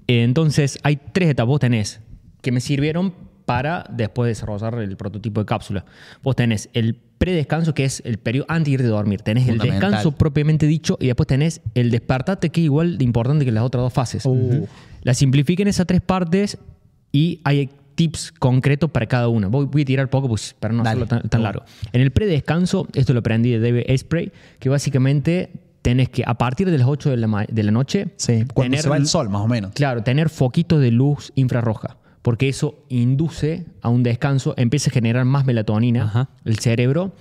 Eh, 0.06 0.22
Entonces, 0.22 0.78
hay 0.84 0.96
tres 1.12 1.30
etapas. 1.30 1.48
Vos 1.48 1.58
tenés 1.60 2.00
que 2.42 2.52
me 2.52 2.60
sirvieron 2.60 3.12
para 3.46 3.86
después 3.90 4.28
desarrollar 4.28 4.74
el 4.80 4.96
prototipo 4.96 5.40
de 5.40 5.46
cápsula. 5.46 5.84
Vos 6.22 6.36
tenés 6.36 6.68
el 6.74 6.94
predescanso, 6.94 7.72
que 7.72 7.84
es 7.84 8.02
el 8.04 8.18
periodo 8.18 8.44
antes 8.48 8.66
de 8.66 8.72
ir 8.72 8.82
de 8.82 8.88
dormir. 8.88 9.22
Tenés 9.22 9.48
el 9.48 9.58
descanso 9.58 10.12
propiamente 10.12 10.66
dicho 10.66 10.98
y 11.00 11.06
después 11.06 11.26
tenés 11.26 11.62
el 11.74 11.90
despertate, 11.90 12.50
que 12.50 12.60
es 12.60 12.64
igual 12.66 12.98
de 12.98 13.04
importante 13.04 13.44
que 13.44 13.52
las 13.52 13.64
otras 13.64 13.82
dos 13.82 13.92
fases. 13.92 14.26
Uh. 14.26 14.66
La 15.02 15.14
simplifiqué 15.14 15.62
en 15.62 15.68
esas 15.68 15.86
tres 15.86 16.00
partes 16.02 16.58
y 17.12 17.40
hay 17.44 17.70
tips 17.94 18.32
concretos 18.32 18.90
para 18.90 19.06
cada 19.06 19.28
una. 19.28 19.46
Voy, 19.48 19.64
voy 19.66 19.82
a 19.82 19.84
tirar 19.86 20.10
poco 20.10 20.28
pues, 20.28 20.54
para 20.58 20.74
no 20.74 20.82
Dale. 20.82 21.02
hacerlo 21.04 21.06
tan, 21.22 21.28
tan 21.30 21.42
largo. 21.42 21.62
En 21.92 22.02
el 22.02 22.10
predescanso, 22.10 22.86
esto 22.92 23.14
lo 23.14 23.20
aprendí 23.20 23.52
de 23.52 23.60
David 23.60 23.84
Asprey, 23.88 24.32
que 24.58 24.68
básicamente 24.68 25.50
tenés 25.80 26.08
que, 26.10 26.24
a 26.26 26.34
partir 26.34 26.68
de 26.70 26.76
las 26.76 26.88
8 26.88 27.10
de 27.10 27.16
la, 27.16 27.26
ma- 27.28 27.46
de 27.48 27.62
la 27.62 27.70
noche, 27.70 28.08
Sí, 28.16 28.44
cuando 28.52 28.72
tener 28.72 28.80
se 28.82 28.88
va 28.90 28.96
el 28.96 29.06
sol, 29.06 29.30
más 29.30 29.40
o 29.42 29.46
menos. 29.48 29.70
Claro, 29.72 30.02
tener 30.02 30.28
foquitos 30.28 30.80
de 30.82 30.90
luz 30.90 31.32
infrarroja, 31.36 31.96
porque 32.26 32.48
eso 32.48 32.74
induce 32.88 33.66
a 33.82 33.88
un 33.88 34.02
descanso, 34.02 34.52
empieza 34.56 34.90
a 34.90 34.92
generar 34.92 35.24
más 35.24 35.46
melatonina 35.46 36.02
Ajá. 36.06 36.28
el 36.44 36.58
cerebro 36.58 37.12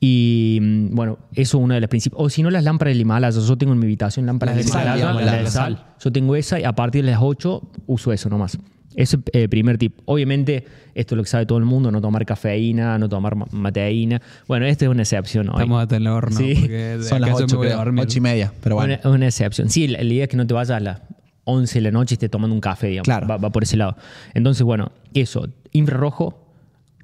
y 0.00 0.58
mm, 0.60 0.94
bueno, 0.96 1.18
eso 1.32 1.58
es 1.58 1.64
una 1.64 1.76
de 1.76 1.80
las 1.80 1.88
principales. 1.88 2.26
O 2.26 2.28
si 2.28 2.42
no, 2.42 2.50
las 2.50 2.64
lámparas 2.64 2.92
del 2.94 3.02
Himalaya, 3.02 3.38
yo 3.40 3.56
tengo 3.56 3.72
en 3.72 3.78
mi 3.78 3.86
habitación 3.86 4.26
lámparas 4.26 4.56
del 4.56 4.66
Himalaya, 4.66 5.12
la 5.12 5.36
de 5.36 5.46
sal. 5.46 5.86
Yo 6.02 6.10
tengo 6.10 6.34
esa 6.34 6.58
y 6.58 6.64
a 6.64 6.72
partir 6.72 7.04
de 7.04 7.12
las 7.12 7.20
8 7.22 7.62
uso 7.86 8.12
eso 8.12 8.28
nomás. 8.28 8.58
Ese 8.96 9.18
es 9.32 9.42
el 9.42 9.48
primer 9.48 9.78
tip. 9.78 9.96
Obviamente, 10.06 10.64
esto 10.96 11.14
es 11.14 11.16
lo 11.18 11.22
que 11.22 11.28
sabe 11.30 11.46
todo 11.46 11.58
el 11.58 11.64
mundo, 11.64 11.92
no 11.92 12.00
tomar 12.00 12.26
cafeína, 12.26 12.98
no 12.98 13.08
tomar 13.08 13.36
ma- 13.36 13.46
mateína. 13.52 14.20
Bueno, 14.48 14.66
esta 14.66 14.86
es 14.86 14.90
una 14.90 15.02
excepción 15.02 15.48
hoy. 15.50 15.54
Estamos 15.54 15.82
hasta 15.82 15.98
el 15.98 16.06
horno. 16.08 16.36
Sí. 16.36 16.56
Son 17.02 17.20
las 17.20 17.30
yo 17.30 17.36
me 17.38 17.44
8, 17.44 17.56
voy 17.58 17.66
a 17.66 17.70
creo. 17.70 17.76
dormir. 17.78 18.02
8 18.02 18.18
y 18.18 18.20
media. 18.20 18.52
Pero 18.60 18.74
bueno. 18.74 18.96
Una, 19.04 19.14
una 19.14 19.26
excepción. 19.26 19.70
Sí, 19.70 19.86
la, 19.86 19.98
la 20.02 20.12
idea 20.12 20.24
es 20.24 20.28
que 20.30 20.36
no 20.36 20.44
te 20.48 20.52
vayas 20.54 20.70
a 20.70 20.80
las 20.80 21.00
11 21.48 21.74
de 21.78 21.80
la 21.82 21.90
noche 21.90 22.12
y 22.12 22.16
estés 22.16 22.30
tomando 22.30 22.54
un 22.54 22.60
café, 22.60 22.88
digamos. 22.88 23.04
Claro. 23.06 23.26
Va, 23.26 23.36
va 23.38 23.50
por 23.50 23.62
ese 23.62 23.76
lado. 23.76 23.96
Entonces, 24.34 24.62
bueno, 24.62 24.92
eso, 25.14 25.48
infrarrojo 25.72 26.44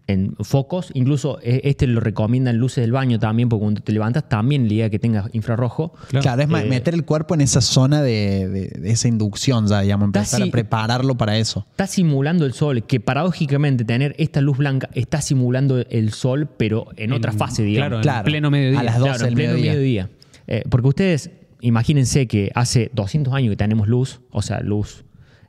en 0.06 0.36
focos, 0.42 0.90
incluso 0.92 1.38
eh, 1.42 1.62
este 1.64 1.86
lo 1.86 1.98
recomiendan 1.98 2.58
luces 2.58 2.82
del 2.82 2.92
baño 2.92 3.18
también, 3.18 3.48
porque 3.48 3.62
cuando 3.62 3.80
te 3.80 3.90
levantas 3.90 4.28
también 4.28 4.68
la 4.68 4.74
idea 4.74 4.90
que 4.90 4.98
tengas 4.98 5.30
infrarrojo. 5.32 5.94
Claro, 6.10 6.42
es 6.42 6.48
Eh, 6.50 6.66
meter 6.68 6.92
el 6.92 7.06
cuerpo 7.06 7.32
en 7.32 7.40
esa 7.40 7.62
zona 7.62 8.02
de, 8.02 8.46
de- 8.50 8.68
de 8.80 8.90
esa 8.90 9.08
inducción 9.08 9.66
ya, 9.66 9.80
digamos, 9.80 10.04
empezar 10.04 10.42
a 10.42 10.46
prepararlo 10.48 11.14
para 11.16 11.38
eso. 11.38 11.64
Está 11.70 11.86
simulando 11.86 12.44
el 12.44 12.52
sol, 12.52 12.82
que 12.84 13.00
paradójicamente 13.00 13.86
tener 13.86 14.14
esta 14.18 14.42
luz 14.42 14.58
blanca 14.58 14.90
está 14.92 15.22
simulando 15.22 15.78
el 15.88 16.12
sol, 16.12 16.50
pero 16.54 16.88
en, 16.98 17.12
otra 17.14 17.32
fase, 17.32 17.62
digamos. 17.62 17.88
Claro, 17.88 18.02
Claro. 18.02 18.18
en 18.18 18.24
pleno 18.26 18.50
mediodía. 18.50 18.80
A 18.80 18.82
las 18.82 18.98
12 18.98 19.08
Claro, 19.10 19.24
en 19.24 19.26
del 19.30 19.34
pleno 19.36 19.52
mediodía. 19.54 19.72
mediodía. 19.72 20.10
Eh, 20.48 20.64
porque 20.68 20.88
ustedes, 20.88 21.30
imagínense 21.60 22.26
que 22.26 22.50
hace 22.54 22.90
200 22.94 23.32
años 23.34 23.50
que 23.50 23.56
tenemos 23.56 23.88
luz, 23.88 24.20
o 24.30 24.42
sea, 24.42 24.60
luz 24.60 25.04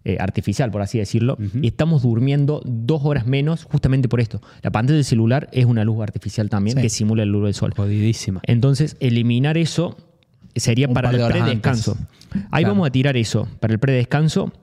eh, 0.08 0.18
artificial, 0.20 0.70
por 0.70 0.82
así 0.84 1.00
decirlo, 1.00 1.36
y 1.60 1.66
estamos 1.68 2.04
durmiendo 2.04 2.62
dos 2.64 3.02
horas 3.06 3.26
menos 3.26 3.64
justamente 3.64 4.08
por 4.08 4.20
esto. 4.22 4.40
La 4.62 4.70
pantalla 4.72 4.96
del 4.98 5.04
celular 5.06 5.50
es 5.52 5.66
una 5.66 5.84
luz 5.84 6.02
artificial 6.04 6.48
también 6.50 6.78
Sí. 6.78 6.84
que 6.84 6.90
simula 6.90 7.24
el 7.24 7.30
luz 7.30 7.46
del 7.46 7.54
sol. 7.56 7.74
Jodidísima. 7.76 8.40
Entonces, 8.44 8.98
eliminar 9.00 9.58
eso 9.58 9.98
sería 10.56 10.88
Un 10.88 10.94
para 10.94 11.10
el 11.10 11.18
predescanso. 11.28 11.98
Ahí 12.52 12.64
Claro. 12.64 12.76
vamos 12.76 12.88
a 12.88 12.92
tirar 12.92 13.18
eso, 13.18 13.48
para 13.60 13.74
el 13.74 13.80
predescanso, 13.80 14.54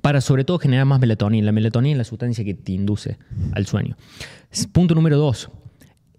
para 0.00 0.20
sobre 0.22 0.44
todo 0.44 0.58
generar 0.58 0.86
más 0.86 0.98
melatonina. 1.00 1.44
La 1.44 1.52
melatonina 1.52 1.92
es 1.92 1.98
la 1.98 2.04
sustancia 2.04 2.42
que 2.42 2.54
te 2.54 2.72
induce 2.72 3.18
al 3.52 3.66
sueño. 3.66 3.96
Punto 4.72 4.94
número 4.94 5.18
dos. 5.18 5.50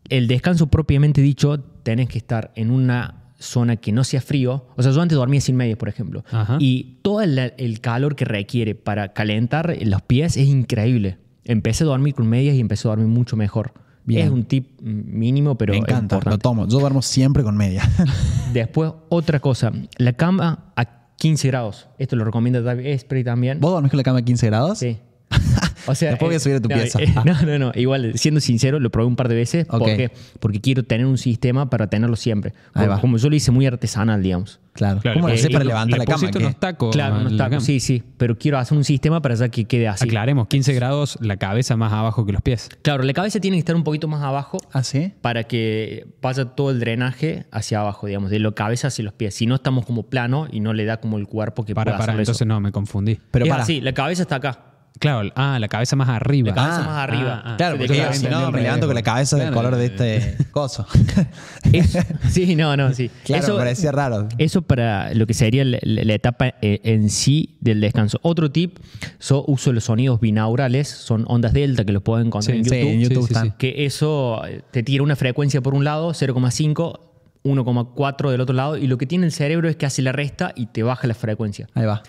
El 0.08 0.28
descanso 0.28 0.68
propiamente 0.68 1.22
dicho, 1.22 1.60
tenés 1.84 2.10
que 2.10 2.18
estar 2.20 2.52
en 2.56 2.72
una 2.72 3.19
zona 3.40 3.78
que 3.78 3.92
no 3.92 4.04
sea 4.04 4.22
frío. 4.22 4.68
O 4.76 4.84
sea, 4.84 4.92
yo 4.92 5.02
antes 5.02 5.18
dormía 5.18 5.42
sin 5.42 5.56
medias, 5.56 5.78
por 5.78 5.90
ejemplo. 5.90 6.24
Ajá. 6.32 6.58
Y 6.60 7.00
todo 7.02 7.22
el, 7.22 7.38
el 7.58 7.80
calor 7.82 8.16
que 8.16 8.26
requiere 8.26 8.76
para 8.76 9.14
calentar 9.14 9.76
los 9.82 10.02
pies 10.02 10.38
es 10.38 10.48
increíble. 10.48 11.18
Empecé 11.46 11.84
a 11.84 11.88
dormir 11.88 12.14
con 12.14 12.28
medias 12.28 12.56
y 12.56 12.60
empecé 12.60 12.88
a 12.88 12.92
dormir 12.92 13.08
mucho 13.08 13.36
mejor. 13.36 13.74
Bien. 14.06 14.26
Es 14.28 14.32
un 14.32 14.44
tip 14.44 14.82
mínimo, 14.82 15.56
pero 15.56 15.74
Me 15.74 15.80
encanta, 15.80 16.16
lo 16.16 16.20
importante. 16.20 16.42
tomo. 16.42 16.68
Yo 16.68 16.80
duermo 16.80 17.02
siempre 17.02 17.44
con 17.44 17.56
media. 17.56 17.88
Después, 18.54 18.92
otra 19.10 19.40
cosa. 19.40 19.72
La 19.98 20.14
cama 20.14 20.72
a 20.76 21.08
15 21.18 21.48
grados. 21.50 21.88
Esto 21.98 22.16
lo 22.16 22.26
recomienda 22.26 22.62
David 22.62 22.88
Esprit 22.88 23.26
también. 23.26 23.60
¿Vos 23.60 23.72
dormís 23.72 23.92
con 23.92 23.98
la 23.98 24.04
cama 24.04 24.20
a 24.20 24.22
15 24.24 24.46
grados? 24.48 24.80
Sí. 24.80 24.98
O 25.88 25.96
sea, 25.96 26.10
Después 26.12 26.28
voy 26.30 26.34
a 26.34 26.38
eh, 26.38 26.40
subir 26.40 26.56
a 26.58 26.62
tu 26.62 26.70
no, 26.70 26.76
pieza. 26.76 27.00
eh, 27.02 27.14
no, 27.26 27.42
no, 27.44 27.60
no. 27.60 27.72
Igual, 27.76 28.18
siendo 28.18 28.40
sincero, 28.40 28.80
lo 28.80 28.90
probé 28.90 29.08
un 29.08 29.16
par 29.16 29.28
de 29.30 29.36
veces. 29.36 29.66
Ok. 29.70 29.80
¿Por 29.80 29.88
qué? 29.96 30.12
Porque 30.40 30.62
quiero 30.62 30.84
tener 30.84 31.06
un 31.06 31.18
sistema 31.18 31.70
para 31.70 31.88
tenerlo 31.88 32.16
siempre. 32.16 32.54
Ahí 32.74 32.86
Como, 32.86 32.88
va. 32.96 33.02
como 33.02 33.18
yo 33.18 33.30
lo 33.30 33.36
hice 33.36 33.52
muy 33.52 33.66
artesanal, 33.66 34.22
digamos. 34.24 34.60
Claro. 34.74 35.02
Claro, 35.02 35.16
¿Cómo 35.20 35.28
lo 35.28 35.34
eh, 35.34 35.38
haces 35.38 35.50
para 35.52 35.66
levantar 35.66 36.00
le 36.00 36.06
la 36.06 36.12
cama? 36.16 36.30
unos 36.34 36.60
tacos. 36.60 36.96
claro, 36.96 37.20
unos 37.20 37.36
tacos. 37.36 37.64
Sí, 37.66 37.80
sí. 37.82 38.02
Pero 38.18 38.38
quiero 38.38 38.58
hacer 38.58 38.78
un 38.78 38.84
sistema 38.86 39.22
para 39.22 39.36
ya 39.36 39.50
que 39.50 39.66
quede 39.66 39.88
así. 39.90 40.06
Aclaremos, 40.06 40.48
15 40.48 40.74
grados, 40.74 41.18
la 41.22 41.36
cabeza 41.38 41.76
más 41.76 41.92
abajo 41.92 42.26
que 42.26 42.32
los 42.32 42.42
pies. 42.42 42.70
Claro, 42.82 43.04
la 43.04 43.12
cabeza 43.14 43.40
tiene 43.42 43.58
que 43.58 43.60
estar 43.60 43.76
un 43.76 43.84
poquito 43.84 44.08
más 44.08 44.22
abajo 44.24 44.58
¿Ah, 44.72 44.84
sí? 44.84 45.12
para 45.22 45.44
que 45.44 46.08
vaya 46.22 46.46
todo 46.46 46.72
el 46.72 46.80
drenaje 46.80 47.46
hacia 47.52 47.82
abajo, 47.82 48.08
digamos, 48.08 48.30
de 48.30 48.40
la 48.40 48.52
cabeza 48.54 48.88
hacia 48.88 49.04
los 49.04 49.14
pies. 49.14 49.34
Si 49.36 49.46
no, 49.48 49.56
estamos 49.56 49.86
como 49.86 50.04
plano 50.04 50.48
y 50.50 50.62
no 50.62 50.72
le 50.74 50.86
da 50.86 51.02
como 51.02 51.18
el 51.18 51.28
cuerpo 51.28 51.66
que 51.66 51.76
Para, 51.76 51.92
pueda 51.92 51.98
para, 51.98 52.14
hacer 52.14 52.22
eso. 52.22 52.32
entonces 52.32 52.48
no, 52.48 52.62
me 52.62 52.72
confundí. 52.72 53.20
Pero 53.32 53.46
es 53.46 53.50
para. 53.52 53.64
así, 53.64 53.82
la 53.82 53.92
cabeza 53.94 54.22
está 54.22 54.36
acá. 54.36 54.66
Claro, 55.00 55.32
ah, 55.36 55.58
la 55.60 55.68
cabeza 55.70 55.96
más 55.96 56.10
arriba. 56.10 56.50
La 56.50 56.56
cabeza 56.56 56.82
Ah, 56.82 56.86
más 56.86 56.98
arriba. 57.10 57.42
ah, 57.46 57.54
ah. 57.54 57.58
Claro, 57.58 57.78
porque 57.78 58.06
si 58.14 58.28
no, 58.28 58.52
me 58.52 58.62
levanto 58.62 58.86
con 58.86 58.96
la 58.96 59.02
cabeza 59.02 59.38
del 59.38 59.48
claro. 59.52 59.70
color 59.70 59.76
de 59.80 59.86
este 59.86 60.38
coso. 60.52 60.86
Es- 61.72 61.98
sí, 62.30 62.56
no, 62.56 62.76
no, 62.76 62.94
sí. 62.94 63.10
Claro, 63.24 63.44
eso, 63.44 63.54
me 63.54 63.60
parecía 63.60 63.92
raro. 63.94 64.28
eso 64.38 64.62
para 64.62 65.14
lo 65.14 65.26
que 65.26 65.34
sería 65.34 65.64
la, 65.64 65.78
la- 65.82 66.04
la 66.04 66.14
etapa 66.14 66.54
eh, 66.62 66.82
en 66.84 67.10
sí 67.10 67.58
del 67.62 67.80
descanso. 67.82 68.20
Otro 68.24 68.52
tip, 68.52 68.78
yo 69.22 69.46
uso 69.48 69.72
los 69.72 69.86
sonidos 69.86 70.20
binaurales, 70.20 70.88
son 70.90 71.24
ondas 71.28 71.54
delta 71.54 71.86
que 71.86 71.92
los 71.94 72.04
pueden 72.04 72.28
encontrar 72.28 72.58
en 72.58 72.66
Sí, 72.66 72.70
YouTube. 72.70 72.82
Sí, 72.84 72.94
en 72.94 73.00
YouTube 73.02 73.22
Sí, 73.22 73.28
sí, 73.28 73.34
están. 73.34 73.46
sí. 73.48 73.54
Que 73.58 73.86
eso 73.86 74.46
eh, 74.46 74.62
te 74.72 74.84
tira 74.84 75.02
una 75.04 75.16
frecuencia 75.16 75.62
por 75.62 75.76
un 75.76 75.84
lado, 75.86 76.10
0,5, 76.12 77.00
1,4 77.44 78.32
del 78.32 78.42
otro 78.42 78.54
lado, 78.56 78.76
y 78.78 78.86
lo 78.88 78.98
que 78.98 79.06
tiene 79.06 79.26
el 79.26 79.32
cerebro 79.32 79.70
es 79.70 79.78
que 79.78 79.86
hace 79.86 80.02
la 80.02 80.12
resta 80.12 80.52
y 80.58 80.66
te 80.68 80.84
baja 80.84 81.08
la 81.08 81.14
frecuencia. 81.14 81.68
Ahí 81.74 81.86
va. 81.86 82.04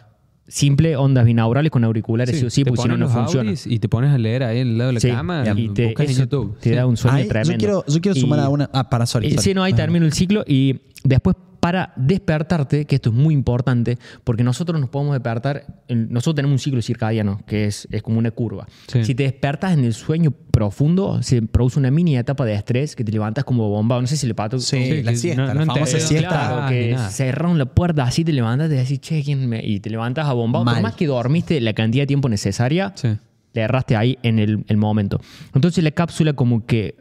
Simple, 0.50 0.96
ondas 0.96 1.24
binaurales 1.24 1.70
con 1.70 1.84
auriculares, 1.84 2.38
sí, 2.38 2.44
o 2.46 2.50
sí, 2.50 2.64
porque 2.64 2.82
si 2.82 2.88
no, 2.88 2.96
no 2.96 3.08
funciona. 3.08 3.52
Y 3.66 3.78
te 3.78 3.88
pones 3.88 4.10
a 4.10 4.18
leer 4.18 4.42
ahí 4.42 4.60
al 4.60 4.76
lado 4.76 4.88
de 4.88 4.94
la 4.94 5.00
Sí, 5.00 5.08
cama 5.10 5.44
y 5.56 5.68
te, 5.68 5.86
buscas 5.86 6.10
en 6.10 6.16
YouTube. 6.16 6.58
te 6.58 6.70
Sí. 6.70 6.74
da 6.74 6.86
un 6.86 6.96
sueño 6.96 7.16
Ahí, 7.16 7.28
tremendo. 7.28 7.52
yo 7.52 7.58
quiero, 7.58 7.84
yo 7.86 8.00
quiero 8.00 8.20
sumar 8.20 8.40
Y- 8.40 8.42
a 8.42 8.48
una. 8.48 8.70
Ah, 8.72 8.90
para, 8.90 9.06
sorry. 9.06 9.28
Eh, 9.28 9.30
sorry. 9.30 9.42
Sí, 9.44 9.54
no, 9.54 9.62
ahí 9.62 9.72
termino 9.72 10.04
el 10.04 10.12
ciclo 10.12 10.44
y 10.46 10.80
después 11.04 11.36
para 11.60 11.92
despertarte, 11.96 12.86
que 12.86 12.94
esto 12.96 13.10
es 13.10 13.14
muy 13.16 13.34
importante, 13.34 13.98
porque 14.24 14.42
nosotros 14.42 14.80
nos 14.80 14.88
podemos 14.88 15.12
despertar, 15.14 15.82
en- 15.88 16.10
nosotros 16.10 16.36
tenemos 16.36 16.54
un 16.54 16.58
ciclo 16.58 16.80
circadiano, 16.82 17.40
que 17.46 17.66
es, 17.66 17.86
es 17.90 18.02
como 18.02 18.18
una 18.18 18.30
curva. 18.30 18.66
Sí. 18.86 19.04
Si 19.04 19.14
te 19.14 19.24
despertas 19.24 19.72
en 19.74 19.84
el 19.84 19.92
sueño 19.94 20.30
profundo, 20.30 21.22
se 21.22 21.42
produce 21.42 21.78
una 21.78 21.90
mini 21.90 22.16
etapa 22.16 22.44
de 22.44 22.54
estrés 22.54 22.96
que 22.96 23.04
te 23.04 23.12
levantas 23.12 23.44
como 23.44 23.68
bombado. 23.68 24.00
No 24.00 24.06
sé 24.06 24.16
si 24.16 24.26
le 24.26 24.34
pasó. 24.34 24.58
Sí, 24.58 24.84
Sí, 24.84 25.02
la 25.02 25.14
siesta, 25.14 25.42
no- 25.42 25.48
la 25.54 25.64
no 25.66 25.74
famosa 25.74 26.00
siesta. 26.00 26.28
Claro, 26.28 26.68
que 26.68 26.96
cerraron 27.10 27.58
la 27.58 27.66
puerta 27.66 28.04
así, 28.04 28.24
te 28.24 28.32
levantas 28.32 28.70
y 28.70 28.74
decís, 28.74 29.00
che, 29.00 29.22
¿quién 29.22 29.48
me-?" 29.48 29.64
Y 29.64 29.80
te 29.80 29.90
levantas 29.90 30.26
a 30.26 30.32
bombado. 30.32 30.64
Mal. 30.64 30.74
Por 30.76 30.82
más 30.82 30.94
que 30.94 31.06
dormiste 31.06 31.60
la 31.60 31.72
cantidad 31.74 32.02
de 32.02 32.06
tiempo 32.06 32.28
necesaria, 32.28 32.92
Sí. 32.96 33.08
le 33.52 33.60
erraste 33.60 33.96
ahí 33.96 34.18
en 34.22 34.38
el, 34.38 34.64
el 34.68 34.76
momento. 34.76 35.20
Entonces 35.54 35.84
la 35.84 35.90
cápsula 35.90 36.32
como 36.32 36.64
que 36.66 36.96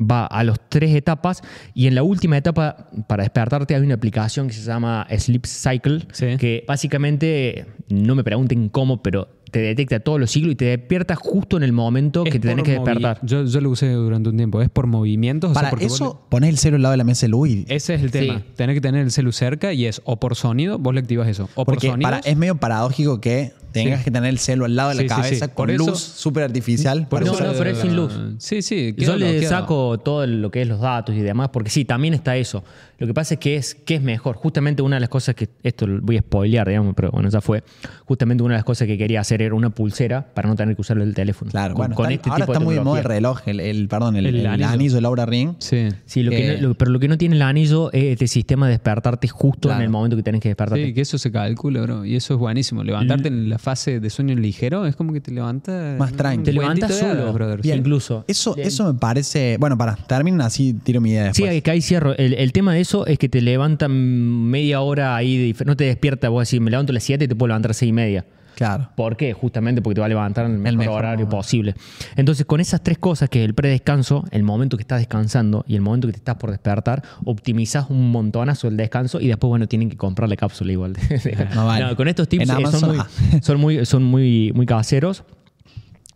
va 0.00 0.26
a 0.26 0.42
las 0.44 0.58
tres 0.68 0.94
etapas 0.94 1.42
y 1.74 1.86
en 1.86 1.94
la 1.94 2.02
última 2.02 2.36
etapa 2.36 2.88
para 3.06 3.22
despertarte 3.22 3.74
hay 3.74 3.82
una 3.82 3.94
aplicación 3.94 4.48
que 4.48 4.54
se 4.54 4.62
llama 4.62 5.06
Sleep 5.16 5.46
Cycle 5.46 6.06
Sí. 6.12 6.36
que 6.38 6.64
básicamente 6.66 7.66
no 7.88 8.14
me 8.14 8.24
pregunten 8.24 8.68
cómo 8.68 9.02
pero 9.02 9.28
te 9.50 9.60
detecta 9.60 10.00
todos 10.00 10.18
los 10.18 10.32
ciclos 10.32 10.52
y 10.52 10.56
te 10.56 10.64
despierta 10.64 11.14
justo 11.14 11.56
en 11.56 11.62
el 11.62 11.72
momento 11.72 12.24
Es 12.26 12.32
que 12.32 12.40
te 12.40 12.48
tenés 12.48 12.64
que 12.64 12.72
despertar. 12.72 13.20
Yo, 13.22 13.44
yo 13.44 13.60
lo 13.60 13.70
usé 13.70 13.88
durante 13.92 14.28
un 14.28 14.36
tiempo. 14.36 14.60
Es 14.60 14.68
por 14.68 14.88
movimientos. 14.88 15.52
o 15.52 15.54
sea, 15.54 15.70
Para 15.70 15.80
eso, 15.84 16.26
pones 16.28 16.50
el 16.50 16.58
celo 16.58 16.74
al 16.74 16.82
lado 16.82 16.90
de 16.90 16.96
la 16.96 17.04
mesa 17.04 17.26
de 17.26 17.30
le- 17.30 17.64
ese 17.68 17.94
es 17.94 18.02
el 18.02 18.10
tema. 18.10 18.38
Sí. 18.38 18.44
Tenés 18.56 18.74
que 18.74 18.80
tener 18.80 19.02
el 19.02 19.12
celu 19.12 19.30
cerca 19.30 19.72
y 19.72 19.86
es 19.86 20.02
o 20.06 20.18
por 20.18 20.34
sonido, 20.34 20.80
vos 20.80 20.92
le 20.92 20.98
activas 21.00 21.28
eso. 21.28 21.48
O 21.54 21.64
Porque 21.64 21.86
por 21.86 21.92
sonido. 22.02 22.10
es 22.24 22.36
medio 22.36 22.56
paradójico 22.56 23.20
que 23.20 23.52
tengas 23.74 23.98
Sí. 23.98 24.04
que 24.06 24.10
tener 24.10 24.30
el 24.30 24.38
celo 24.38 24.64
al 24.64 24.74
lado 24.74 24.88
de 24.90 24.94
la 24.94 25.02
Sí, 25.02 25.08
cabeza 25.08 25.44
sí. 25.46 25.52
con 25.54 25.66
Por 25.66 25.70
eso- 25.70 25.86
luz 25.86 25.98
súper 26.00 26.44
artificial. 26.44 27.06
para 27.08 27.26
No, 27.26 27.32
usar 27.32 27.48
no, 27.48 27.52
pero 27.58 27.68
es 27.70 27.78
sin 27.78 27.94
luz. 27.94 28.18
Sí, 28.38 28.62
sí. 28.62 28.94
Yo 28.96 29.16
le 29.16 29.42
saco 29.46 29.98
todo 29.98 30.26
lo 30.26 30.50
que 30.50 30.62
es 30.62 30.68
los 30.68 30.80
datos 30.80 31.14
y 31.14 31.20
demás, 31.20 31.50
porque 31.52 31.68
sí, 31.70 31.84
también 31.84 32.14
está 32.14 32.36
eso. 32.36 32.64
Lo 32.98 33.08
que 33.08 33.12
pasa 33.12 33.34
es 33.34 33.40
que 33.40 33.56
es, 33.56 33.74
que 33.74 33.96
es 33.96 34.02
mejor. 34.02 34.36
Justamente 34.36 34.80
una 34.80 34.96
de 34.96 35.00
las 35.00 35.08
cosas 35.08 35.34
que, 35.34 35.48
esto 35.64 35.86
lo 35.86 36.00
voy 36.00 36.16
a 36.16 36.20
spoilear, 36.20 36.68
digamos, 36.68 36.94
pero 36.94 37.10
bueno, 37.10 37.28
ya 37.28 37.40
fue. 37.40 37.64
Justamente 38.06 38.42
una 38.44 38.54
de 38.54 38.58
las 38.58 38.64
cosas 38.64 38.86
que 38.86 38.96
quería 38.96 39.20
hacer 39.20 39.42
era 39.42 39.54
una 39.54 39.70
pulsera 39.70 40.24
para 40.32 40.48
no 40.48 40.54
tener 40.54 40.76
que 40.76 40.80
usar 40.80 40.96
el 40.98 41.12
teléfono. 41.12 41.50
Claro, 41.50 41.74
Con- 41.74 41.82
bueno, 41.86 41.94
con 41.96 42.04
está- 42.06 42.14
este 42.14 42.30
ahora 42.30 42.44
tipo 42.46 42.52
está 42.52 42.58
de 42.60 42.64
muy 42.64 42.74
de 42.76 42.80
moda 42.82 42.98
el 43.00 43.04
reloj, 43.04 43.40
el, 43.46 43.58
el- 43.60 43.88
perdón, 43.88 44.16
el, 44.16 44.26
El 44.26 44.36
el 44.36 44.46
anillo. 44.46 44.68
anillo. 44.68 44.94
de 44.94 45.00
Laura 45.00 45.26
Ring. 45.26 45.54
Sí. 45.58 45.88
Sí, 46.06 46.22
lo 46.22 46.30
que 46.30 46.36
que- 46.36 46.56
no- 46.60 46.68
lo- 46.68 46.74
pero 46.76 46.92
lo 46.92 47.00
que 47.00 47.08
no 47.08 47.18
tiene 47.18 47.34
el 47.34 47.42
anillo 47.42 47.90
es 47.92 48.04
este 48.04 48.28
sistema 48.28 48.66
de 48.66 48.72
despertarte 48.74 49.26
justo 49.26 49.68
Claro. 49.68 49.80
en 49.80 49.84
el 49.84 49.90
momento 49.90 50.16
que 50.16 50.22
tenés 50.22 50.40
que 50.40 50.50
despertarte. 50.50 50.84
Sí, 50.86 50.94
que 50.94 51.00
eso 51.00 51.18
se 51.18 51.32
calcula, 51.32 51.82
bro. 51.82 52.04
Y 52.04 52.14
eso 52.14 52.34
es 52.34 52.38
buenísimo. 52.40 52.84
Levantarte 52.84 53.26
en 53.28 53.48
la 53.50 53.58
fase 53.64 53.98
de 53.98 54.10
sueño 54.10 54.36
ligero 54.36 54.86
es 54.86 54.94
como 54.94 55.12
que 55.12 55.20
te 55.20 55.32
levantas. 55.32 55.98
Más 55.98 56.12
tranqui. 56.12 56.44
Te 56.44 56.52
levantas 56.52 56.94
solo, 56.96 57.32
brother. 57.32 57.60
Bien. 57.60 57.74
Sí. 57.74 57.78
incluso. 57.80 58.24
Eso, 58.28 58.54
Bien. 58.54 58.68
eso 58.68 58.92
me 58.92 58.98
parece. 58.98 59.56
Bueno, 59.58 59.76
para, 59.76 59.96
terminen 59.96 60.40
así, 60.42 60.74
tiro 60.74 61.00
mi 61.00 61.10
idea 61.10 61.34
Sí, 61.34 61.42
después. 61.42 61.60
acá 61.60 61.72
ahí 61.72 61.80
cierro. 61.82 62.16
El, 62.16 62.34
el 62.34 62.52
tema 62.52 62.74
de 62.74 62.80
eso 62.80 63.06
es 63.06 63.18
que 63.18 63.28
te 63.28 63.40
levantan 63.40 63.90
media 63.90 64.80
hora 64.80 65.16
ahí, 65.16 65.52
de 65.52 65.64
no 65.64 65.76
te 65.76 65.84
despierta, 65.84 66.28
vos 66.28 66.48
decís, 66.48 66.60
me 66.60 66.70
levanto 66.70 66.92
a 66.92 66.94
las 66.94 67.02
7 67.02 67.24
y 67.24 67.28
te 67.28 67.34
puedo 67.34 67.48
levantar 67.48 67.70
a 67.70 67.72
las 67.72 67.78
6 67.78 67.88
y 67.88 67.92
media. 67.92 68.24
Claro. 68.54 68.90
¿Por 68.96 69.16
qué? 69.16 69.32
Justamente 69.32 69.82
porque 69.82 69.94
te 69.94 70.00
va 70.00 70.06
a 70.06 70.08
levantar 70.08 70.46
en 70.46 70.52
el 70.52 70.58
mejor, 70.58 70.78
mejor 70.78 70.98
horario 70.98 71.26
momento. 71.26 71.36
posible. 71.36 71.74
Entonces, 72.16 72.46
con 72.46 72.60
esas 72.60 72.82
tres 72.82 72.98
cosas, 72.98 73.28
que 73.28 73.40
es 73.42 73.44
el 73.46 73.54
predescanso, 73.54 74.24
el 74.30 74.42
momento 74.42 74.76
que 74.76 74.82
estás 74.82 74.98
descansando 74.98 75.64
y 75.66 75.74
el 75.74 75.80
momento 75.80 76.08
que 76.08 76.12
te 76.12 76.18
estás 76.18 76.36
por 76.36 76.50
despertar, 76.50 77.02
optimizas 77.24 77.90
un 77.90 78.10
montonazo 78.10 78.68
el 78.68 78.76
descanso 78.76 79.20
y 79.20 79.28
después, 79.28 79.48
bueno, 79.48 79.66
tienen 79.66 79.90
que 79.90 79.96
comprar 79.96 80.28
la 80.28 80.36
cápsula 80.36 80.72
igual. 80.72 80.94
No 81.54 81.66
vale. 81.66 81.84
No, 81.84 81.96
con 81.96 82.08
estos 82.08 82.28
tips 82.28 82.48
eh, 82.48 82.52
Amazon, 82.52 82.80
son, 82.80 82.90
muy, 82.90 83.42
son, 83.42 83.60
muy, 83.60 83.86
son 83.86 84.04
muy, 84.04 84.52
muy 84.54 84.66
caseros. 84.66 85.24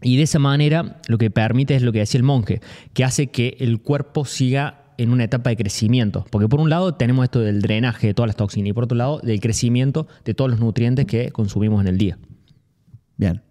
Y 0.03 0.17
de 0.17 0.23
esa 0.23 0.39
manera, 0.39 1.01
lo 1.09 1.19
que 1.19 1.31
permite 1.31 1.75
es 1.75 1.83
lo 1.83 1.93
que 1.93 1.99
decía 2.01 2.19
el 2.19 2.25
monje, 2.25 2.61
que 2.95 3.05
hace 3.05 3.29
que 3.29 3.57
el 3.59 3.81
cuerpo 3.81 4.25
siga 4.25 4.78
en 4.99 5.11
una 5.11 5.25
etapa 5.25 5.51
de 5.51 5.57
crecimiento. 5.57 6.27
Porque 6.31 6.49
por 6.49 6.61
un 6.61 6.69
lado 6.69 6.95
tenemos 6.95 7.25
esto 7.25 7.41
del 7.41 7.63
drenaje 7.63 8.09
de 8.09 8.15
todas 8.15 8.29
las 8.29 8.37
toxinas 8.37 8.69
y 8.69 8.73
por 8.73 8.85
otro 8.85 8.99
lado 8.99 9.21
del 9.23 9.41
crecimiento 9.41 10.07
de 10.25 10.35
todos 10.35 10.51
los 10.51 10.61
nutrientes 10.61 11.07
que 11.07 11.31
consumimos 11.31 11.81
en 11.81 11.89
el 11.89 11.97
día. 11.97 12.19
Bien. 13.17 13.43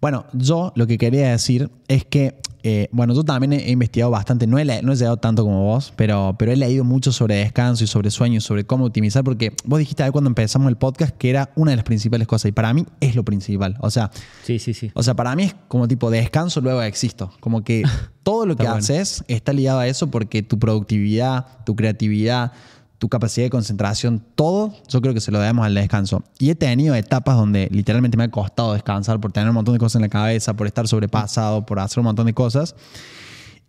Bueno, 0.00 0.26
yo 0.32 0.72
lo 0.76 0.86
que 0.86 0.98
quería 0.98 1.30
decir 1.30 1.70
es 1.88 2.04
que, 2.04 2.38
eh, 2.68 2.88
bueno, 2.90 3.14
yo 3.14 3.22
también 3.22 3.52
he 3.52 3.70
investigado 3.70 4.10
bastante, 4.10 4.48
no 4.48 4.58
he, 4.58 4.64
no 4.82 4.92
he 4.92 4.96
llegado 4.96 5.18
tanto 5.18 5.44
como 5.44 5.62
vos, 5.66 5.92
pero, 5.94 6.34
pero 6.36 6.50
he 6.50 6.56
leído 6.56 6.82
mucho 6.82 7.12
sobre 7.12 7.36
descanso 7.36 7.84
y 7.84 7.86
sobre 7.86 8.10
sueño 8.10 8.38
y 8.38 8.40
sobre 8.40 8.64
cómo 8.64 8.86
optimizar, 8.86 9.22
porque 9.22 9.52
vos 9.64 9.78
dijiste 9.78 10.02
ahí 10.02 10.10
cuando 10.10 10.28
empezamos 10.30 10.68
el 10.68 10.76
podcast 10.76 11.16
que 11.16 11.30
era 11.30 11.50
una 11.54 11.70
de 11.70 11.76
las 11.76 11.84
principales 11.84 12.26
cosas 12.26 12.48
y 12.48 12.52
para 12.52 12.74
mí 12.74 12.84
es 12.98 13.14
lo 13.14 13.24
principal. 13.24 13.76
O 13.78 13.90
sea, 13.90 14.10
Sí, 14.42 14.58
sí, 14.58 14.74
sí. 14.74 14.90
o 14.94 15.02
sea, 15.04 15.14
para 15.14 15.36
mí 15.36 15.44
es 15.44 15.54
como 15.68 15.86
tipo 15.86 16.10
descanso, 16.10 16.60
luego 16.60 16.82
existo. 16.82 17.30
Como 17.38 17.62
que 17.62 17.84
todo 18.24 18.46
lo 18.46 18.56
que 18.56 18.64
Está 18.64 18.72
bueno. 18.72 18.82
haces 18.84 19.22
está 19.28 19.52
ligado 19.52 19.78
a 19.78 19.86
eso 19.86 20.10
porque 20.10 20.42
tu 20.42 20.58
productividad, 20.58 21.46
tu 21.64 21.76
creatividad, 21.76 22.50
tu 22.98 23.08
capacidad 23.08 23.44
de 23.46 23.50
concentración, 23.50 24.22
todo 24.34 24.74
yo 24.88 25.00
creo 25.00 25.12
que 25.12 25.20
se 25.20 25.30
lo 25.30 25.38
debemos 25.38 25.66
al 25.66 25.74
descanso. 25.74 26.22
Y 26.38 26.50
he 26.50 26.54
tenido 26.54 26.94
etapas 26.94 27.36
donde 27.36 27.68
literalmente 27.70 28.16
me 28.16 28.24
ha 28.24 28.30
costado 28.30 28.72
descansar 28.72 29.20
por 29.20 29.32
tener 29.32 29.48
un 29.48 29.54
montón 29.54 29.74
de 29.74 29.78
cosas 29.78 29.96
en 29.96 30.02
la 30.02 30.08
cabeza, 30.08 30.54
por 30.54 30.66
estar 30.66 30.88
sobrepasado, 30.88 31.66
por 31.66 31.78
hacer 31.78 31.98
un 32.00 32.06
montón 32.06 32.26
de 32.26 32.32
cosas. 32.34 32.74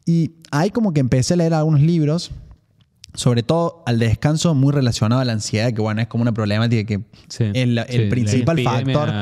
Y 0.06 0.32
ahí 0.52 0.70
como 0.72 0.94
que 0.94 1.02
empecé 1.02 1.34
a 1.34 1.38
leer 1.38 1.54
algunos 1.54 1.82
libros, 1.82 2.32
sobre 3.14 3.44
todo 3.44 3.84
al 3.86 4.00
descanso 4.00 4.54
muy 4.56 4.72
relacionado 4.72 5.22
a 5.22 5.26
la 5.26 5.34
ansiedad, 5.34 5.74
que 5.74 5.82
bueno, 5.82 6.00
es 6.02 6.08
como 6.08 6.22
una 6.22 6.32
problemática 6.34 6.86
que 6.86 7.04
Sí, 7.28 7.46
es 7.54 7.68
la- 7.68 7.82
el 7.82 7.92
sí, 7.92 8.04
la 8.04 8.10
principal 8.10 8.60
epidemia 8.60 8.96
factor, 8.98 9.14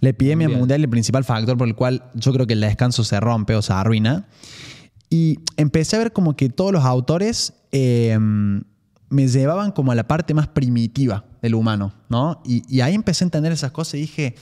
la 0.00 0.08
epidemia 0.08 0.46
mundial. 0.48 0.60
mundial, 0.60 0.80
el 0.82 0.88
principal 0.90 1.24
factor 1.24 1.56
por 1.56 1.66
el 1.66 1.74
cual 1.74 2.04
yo 2.14 2.32
creo 2.32 2.46
que 2.46 2.52
el 2.52 2.60
descanso 2.60 3.02
se 3.02 3.18
rompe 3.18 3.54
o 3.56 3.62
se 3.62 3.72
arruina. 3.72 4.28
Y 5.10 5.38
empecé 5.56 5.96
a 5.96 6.00
ver 6.00 6.12
como 6.12 6.36
que 6.36 6.48
todos 6.50 6.70
los 6.70 6.84
autores 6.84 7.54
eh, 7.72 8.16
me 9.10 9.26
llevaban 9.28 9.72
como 9.72 9.92
a 9.92 9.94
la 9.94 10.06
parte 10.06 10.34
más 10.34 10.48
primitiva 10.48 11.24
del 11.42 11.54
humano, 11.54 11.92
¿no? 12.08 12.42
Y, 12.44 12.62
y 12.74 12.80
ahí 12.82 12.94
empecé 12.94 13.24
a 13.24 13.26
entender 13.26 13.52
esas 13.52 13.70
cosas 13.70 13.94
y 13.94 13.98
dije, 14.02 14.34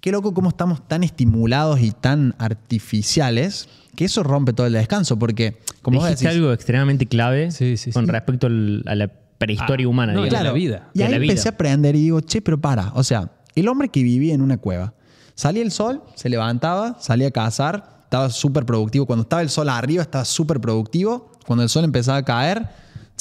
qué 0.00 0.12
loco 0.12 0.32
cómo 0.34 0.48
estamos 0.48 0.86
tan 0.86 1.02
estimulados 1.02 1.80
y 1.80 1.90
tan 1.92 2.34
artificiales 2.38 3.68
que 3.96 4.04
eso 4.06 4.22
rompe 4.22 4.52
todo 4.52 4.66
el 4.66 4.72
descanso, 4.72 5.18
porque 5.18 5.58
como 5.82 5.98
vos 5.98 6.06
Dijiste 6.08 6.26
decís, 6.26 6.38
algo 6.38 6.52
extremadamente 6.52 7.06
clave 7.06 7.50
Sí, 7.50 7.76
sí, 7.76 7.92
con 7.92 8.06
respecto 8.08 8.46
al- 8.46 8.82
a 8.86 8.94
la 8.94 9.08
prehistoria 9.38 9.86
Ah, 9.86 9.88
humana. 9.88 10.12
no, 10.12 10.22
digamos. 10.24 10.44
la 10.44 10.52
vida. 10.52 10.90
Y 10.94 10.98
de 10.98 11.04
ahí 11.04 11.10
la 11.10 11.16
empecé 11.16 11.34
vida. 11.42 11.50
a 11.50 11.54
aprender 11.54 11.96
y 11.96 12.00
digo, 12.02 12.20
che, 12.20 12.40
pero 12.40 12.60
para. 12.60 12.92
O 12.94 13.02
sea, 13.02 13.30
el 13.54 13.68
hombre 13.68 13.88
que 13.88 14.02
vivía 14.02 14.34
en 14.34 14.40
una 14.40 14.56
cueva, 14.58 14.94
salía 15.34 15.62
el 15.62 15.72
sol, 15.72 16.02
se 16.14 16.28
levantaba, 16.28 16.96
salía 17.00 17.28
a 17.28 17.30
cazar, 17.32 17.98
estaba 18.04 18.30
súper 18.30 18.64
productivo. 18.64 19.04
Cuando 19.06 19.24
estaba 19.24 19.42
el 19.42 19.48
sol 19.50 19.68
arriba, 19.68 20.02
estaba 20.02 20.24
súper 20.24 20.60
productivo. 20.60 21.32
Cuando 21.46 21.64
el 21.64 21.68
sol 21.68 21.84
empezaba 21.84 22.18
a 22.18 22.22
caer, 22.24 22.68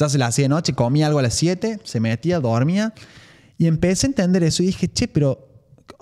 ya 0.01 0.09
se 0.09 0.17
le 0.17 0.23
hacía 0.25 0.45
de 0.45 0.49
noche, 0.49 0.73
comía 0.73 1.07
algo 1.07 1.19
a 1.19 1.21
las 1.21 1.33
7, 1.35 1.79
se 1.83 1.99
metía, 1.99 2.39
dormía. 2.39 2.93
Y 3.57 3.67
empecé 3.67 4.07
a 4.07 4.09
entender 4.09 4.43
eso 4.43 4.63
y 4.63 4.67
dije, 4.67 4.91
che, 4.91 5.07
pero. 5.07 5.47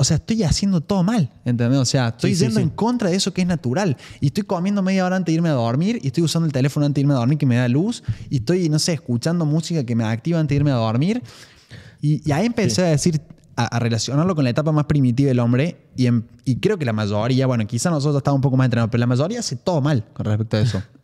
O 0.01 0.03
sea, 0.05 0.15
estoy 0.15 0.43
haciendo 0.43 0.79
todo 0.79 1.03
mal, 1.03 1.29
¿entendés? 1.43 1.77
O 1.77 1.83
sea, 1.83 2.09
estoy 2.09 2.29
Sí, 2.31 2.35
sí, 2.37 2.43
yendo 2.45 2.59
sí. 2.61 2.63
en 2.63 2.69
contra 2.69 3.09
de 3.09 3.17
eso 3.17 3.33
que 3.33 3.41
es 3.41 3.47
natural. 3.47 3.97
Y 4.21 4.27
estoy 4.27 4.43
comiendo 4.43 4.81
media 4.81 5.05
hora 5.05 5.17
antes 5.17 5.33
de 5.33 5.35
irme 5.35 5.49
a 5.49 5.53
dormir, 5.53 5.99
y 6.01 6.07
estoy 6.07 6.23
usando 6.23 6.45
el 6.45 6.53
teléfono 6.53 6.85
antes 6.85 6.95
de 6.95 7.01
irme 7.01 7.15
a 7.15 7.17
dormir 7.17 7.37
que 7.37 7.45
me 7.45 7.57
da 7.57 7.67
luz, 7.67 8.01
y 8.29 8.37
estoy, 8.37 8.69
no 8.69 8.79
sé, 8.79 8.93
escuchando 8.93 9.45
música 9.45 9.83
que 9.83 9.95
me 9.97 10.05
activa 10.05 10.39
antes 10.39 10.55
de 10.55 10.57
irme 10.57 10.71
a 10.71 10.75
dormir. 10.75 11.21
Y, 12.01 12.21
y 12.25 12.31
ahí 12.31 12.45
empecé 12.45 12.83
a 12.83 12.85
decir, 12.91 13.19
a, 13.57 13.65
a 13.65 13.79
relacionarlo 13.79 14.35
con 14.35 14.45
la 14.45 14.51
etapa 14.51 14.71
más 14.71 14.85
primitiva 14.85 15.27
del 15.29 15.39
hombre, 15.39 15.89
y, 15.97 16.05
em- 16.05 16.23
y 16.45 16.57
creo 16.61 16.77
que 16.77 16.85
la 16.85 16.93
mayoría, 16.93 17.45
bueno, 17.47 17.67
quizá 17.67 17.89
nosotros 17.89 18.17
estamos 18.19 18.37
un 18.37 18.41
poco 18.43 18.55
más 18.55 18.65
entrenados, 18.65 18.91
pero 18.91 18.99
la 19.01 19.07
mayoría 19.07 19.39
hace 19.39 19.57
todo 19.57 19.81
mal 19.81 20.05
con 20.13 20.25
respecto 20.25 20.55
a 20.55 20.61
eso. 20.61 20.81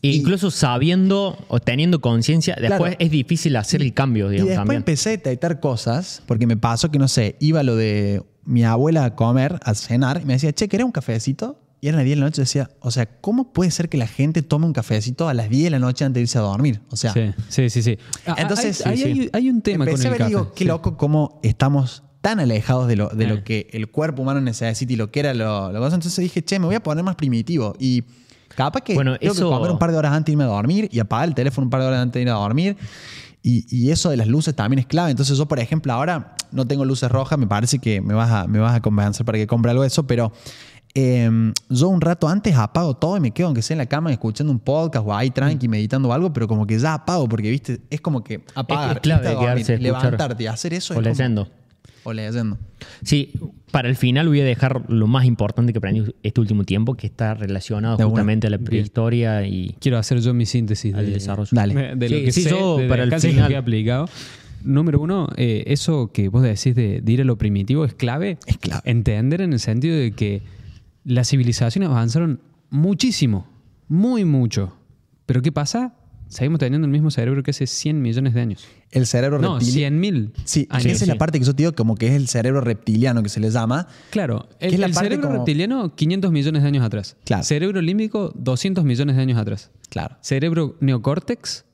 Y- 0.00 0.16
incluso 0.16 0.50
sabiendo 0.50 1.36
o 1.48 1.58
teniendo 1.60 2.00
conciencia, 2.00 2.54
después 2.60 2.78
Claro. 2.90 2.96
es 2.98 3.10
difícil 3.10 3.56
hacer 3.56 3.82
el 3.82 3.92
cambio, 3.94 4.26
Y 4.28 4.32
digamos, 4.32 4.48
después 4.50 4.56
también. 4.66 4.78
empecé 4.80 5.08
a 5.08 5.12
detectar 5.12 5.60
cosas, 5.60 6.22
porque 6.26 6.46
me 6.46 6.56
pasó 6.56 6.90
que, 6.90 6.98
no 6.98 7.08
sé, 7.08 7.36
iba 7.40 7.62
lo 7.62 7.74
de 7.76 8.22
mi 8.44 8.64
abuela 8.64 9.04
a 9.04 9.14
comer, 9.16 9.58
a 9.64 9.74
cenar, 9.74 10.20
y 10.22 10.26
me 10.26 10.34
decía, 10.34 10.52
che, 10.52 10.68
¿querés 10.68 10.84
un 10.86 10.92
cafecito? 10.92 11.60
Y 11.80 11.86
eran 11.88 11.98
las 11.98 12.04
10 12.06 12.16
de 12.16 12.20
la 12.20 12.26
noche, 12.26 12.40
y 12.40 12.44
decía, 12.44 12.70
o 12.80 12.90
sea, 12.90 13.06
¿cómo 13.20 13.52
puede 13.52 13.70
ser 13.70 13.88
que 13.88 13.98
la 13.98 14.06
gente 14.08 14.42
tome 14.42 14.66
un 14.66 14.72
cafecito 14.72 15.28
a 15.28 15.34
las 15.34 15.48
10 15.50 15.64
de 15.64 15.70
la 15.70 15.78
noche 15.78 16.04
antes 16.04 16.14
de 16.14 16.22
irse 16.22 16.38
a 16.38 16.42
dormir? 16.42 16.80
O 16.90 16.96
sea, 16.96 17.12
Sí, 17.12 17.30
sí, 17.48 17.70
sí. 17.70 17.82
sí. 17.82 17.98
Ah, 18.26 18.36
Entonces, 18.38 18.84
hay, 18.86 19.02
hay- 19.02 19.14
sí. 19.14 19.20
hay- 19.22 19.30
hay 19.32 19.50
un 19.50 19.62
tema 19.62 19.84
empecé 19.84 20.04
con 20.04 20.06
el 20.06 20.06
a 20.06 20.10
ver 20.10 20.18
café. 20.18 20.30
y 20.30 20.34
digo, 20.34 20.52
qué 20.54 20.64
sí. 20.64 20.68
loco 20.68 20.96
cómo 20.96 21.38
estamos 21.42 22.02
tan 22.20 22.40
alejados 22.40 22.88
de 22.88 22.96
lo, 22.96 23.08
de 23.10 23.24
Eh. 23.24 23.28
lo 23.28 23.44
que 23.44 23.68
el 23.72 23.88
cuerpo 23.90 24.22
humano 24.22 24.40
necesita 24.40 24.92
y 24.92 24.96
lo 24.96 25.10
que 25.12 25.20
era 25.20 25.34
lo, 25.34 25.70
lo 25.72 25.78
cosa. 25.80 25.94
Entonces 25.94 26.20
dije, 26.22 26.42
che, 26.44 26.58
me 26.58 26.66
voy 26.66 26.74
a 26.74 26.82
poner 26.82 27.04
más 27.04 27.14
primitivo. 27.14 27.74
Y 27.78 28.02
capaz 28.64 28.80
que 28.82 28.94
Bueno, 28.94 29.16
tengo 29.18 29.32
eso- 29.32 29.48
que 29.50 29.56
comer 29.56 29.70
un 29.70 29.78
par 29.78 29.90
de 29.92 29.96
horas 29.96 30.12
antes 30.12 30.26
de 30.26 30.32
irme 30.32 30.44
a 30.44 30.48
dormir 30.48 30.88
y 30.92 30.98
apagar 30.98 31.28
el 31.28 31.34
teléfono 31.34 31.64
un 31.66 31.70
par 31.70 31.80
de 31.80 31.86
horas 31.86 32.00
antes 32.02 32.14
de 32.14 32.22
ir 32.22 32.28
a 32.28 32.32
dormir. 32.34 32.76
Y, 33.42 33.64
y 33.70 33.90
eso 33.92 34.10
de 34.10 34.16
las 34.16 34.26
luces 34.26 34.54
también 34.56 34.80
es 34.80 34.86
clave. 34.86 35.10
Entonces 35.12 35.38
yo, 35.38 35.46
por 35.46 35.60
ejemplo, 35.60 35.92
ahora 35.92 36.34
no 36.50 36.66
tengo 36.66 36.84
luces 36.84 37.10
rojas, 37.10 37.38
me 37.38 37.46
parece 37.46 37.78
que 37.78 38.00
me 38.00 38.12
vas 38.14 38.30
a, 38.30 38.46
me 38.48 38.58
vas 38.58 38.74
a 38.74 38.80
convencer 38.80 39.24
para 39.24 39.38
que 39.38 39.46
compre 39.46 39.70
algo 39.70 39.82
de 39.82 39.88
eso, 39.88 40.06
pero 40.06 40.32
eh, 40.94 41.30
yo 41.68 41.88
un 41.88 42.00
rato 42.00 42.28
antes 42.28 42.56
apago 42.56 42.96
todo 42.96 43.16
y 43.16 43.20
me 43.20 43.30
quedo, 43.30 43.46
aunque 43.46 43.62
sea 43.62 43.74
en 43.74 43.78
la 43.78 43.86
cama, 43.86 44.10
escuchando 44.10 44.52
un 44.52 44.58
podcast 44.58 45.06
o 45.06 45.14
ahí 45.14 45.30
tranqui, 45.30 45.68
meditando 45.68 46.08
o 46.08 46.12
algo, 46.12 46.32
pero 46.32 46.48
como 46.48 46.66
que 46.66 46.78
ya 46.78 46.94
apago, 46.94 47.28
porque 47.28 47.50
viste, 47.50 47.80
es 47.90 48.00
como 48.00 48.24
que 48.24 48.44
apagar, 48.54 48.96
es 48.96 49.00
clave 49.02 49.28
dormir, 49.32 49.48
a 49.48 49.54
escuchar. 49.54 49.80
levantarte 49.80 50.42
y 50.42 50.46
hacer 50.48 50.74
eso 50.74 50.94
O 50.94 50.96
es 50.96 50.98
como- 51.02 51.08
leyendo. 51.14 51.48
O 52.04 52.12
leyendo. 52.12 52.58
Sí, 53.04 53.32
para 53.70 53.88
el 53.88 53.96
final 53.96 54.28
voy 54.28 54.40
a 54.40 54.44
dejar 54.44 54.90
lo 54.90 55.06
más 55.06 55.24
importante 55.24 55.72
que 55.72 55.78
aprendí 55.78 56.04
este 56.22 56.40
último 56.40 56.64
tiempo, 56.64 56.94
que 56.94 57.06
está 57.06 57.34
relacionado 57.34 57.96
De 57.96 58.04
una. 58.04 58.10
justamente 58.10 58.46
a 58.46 58.50
la 58.50 58.58
prehistoria 58.58 59.46
y 59.46 59.74
Quiero 59.80 59.98
hacer 59.98 60.20
yo 60.20 60.32
mi 60.34 60.46
síntesis 60.46 60.94
al 60.94 61.06
de, 61.06 61.12
desarrollo. 61.12 61.50
Dale. 61.52 61.96
de, 61.96 62.08
Sí, 62.08 62.14
lo 62.14 62.20
que 62.24 62.32
sí, 62.32 62.42
sé 62.42 62.50
yo 62.50 62.78
de 62.78 62.88
para 62.88 63.02
el 63.04 63.12
final. 63.20 63.48
que 63.48 63.54
he 63.54 63.56
aplicado. 63.56 64.08
Número 64.64 65.00
uno, 65.00 65.28
eh, 65.36 65.64
eso 65.68 66.10
que 66.12 66.28
vos 66.28 66.42
decís 66.42 66.74
de, 66.74 67.00
de 67.00 67.12
ir 67.12 67.20
a 67.20 67.24
lo 67.24 67.36
primitivo 67.38 67.84
es 67.84 67.94
clave. 67.94 68.38
Es 68.46 68.58
clave. 68.58 68.82
Entender 68.84 69.40
en 69.40 69.52
el 69.52 69.60
sentido 69.60 69.96
de 69.96 70.10
que 70.12 70.42
las 71.04 71.28
civilizaciones 71.28 71.88
avanzaron 71.90 72.40
muchísimo, 72.70 73.46
muy 73.88 74.24
mucho. 74.24 74.74
Pero 75.26 75.42
¿qué 75.42 75.52
pasa? 75.52 75.94
Seguimos 76.28 76.58
teniendo 76.58 76.84
el 76.86 76.92
mismo 76.92 77.10
cerebro 77.10 77.42
que 77.42 77.50
hace 77.52 77.66
100 77.66 78.00
millones 78.02 78.34
de 78.34 78.40
años. 78.40 78.66
El 78.90 79.06
cerebro 79.06 79.38
No, 79.38 79.54
reptiliano. 79.58 79.96
100 79.96 80.00
mil 80.00 80.32
Sí, 80.44 80.66
años. 80.70 80.86
esa 80.86 81.04
es 81.04 81.08
la 81.08 81.16
parte 81.16 81.38
que 81.38 81.44
yo 81.44 81.52
te 81.54 81.62
digo 81.62 81.74
como 81.74 81.94
que 81.94 82.08
es 82.08 82.12
el 82.14 82.28
cerebro 82.28 82.60
reptiliano 82.60 83.22
que 83.22 83.28
se 83.28 83.40
le 83.40 83.50
llama. 83.50 83.86
Claro, 84.10 84.48
el, 84.60 84.74
es 84.74 84.80
la 84.80 84.86
el 84.86 84.92
parte 84.92 85.08
cerebro 85.08 85.26
como- 85.28 85.38
reptiliano 85.38 85.94
500 85.94 86.30
millones 86.32 86.62
de 86.62 86.68
años 86.68 86.84
atrás. 86.84 87.16
Claro. 87.24 87.42
Cerebro 87.44 87.80
límbico 87.80 88.32
200 88.36 88.84
millones 88.84 89.16
de 89.16 89.22
años 89.22 89.38
atrás. 89.38 89.70
Claro. 89.88 90.16
Cerebro 90.20 90.76
neocórtex 90.80 91.64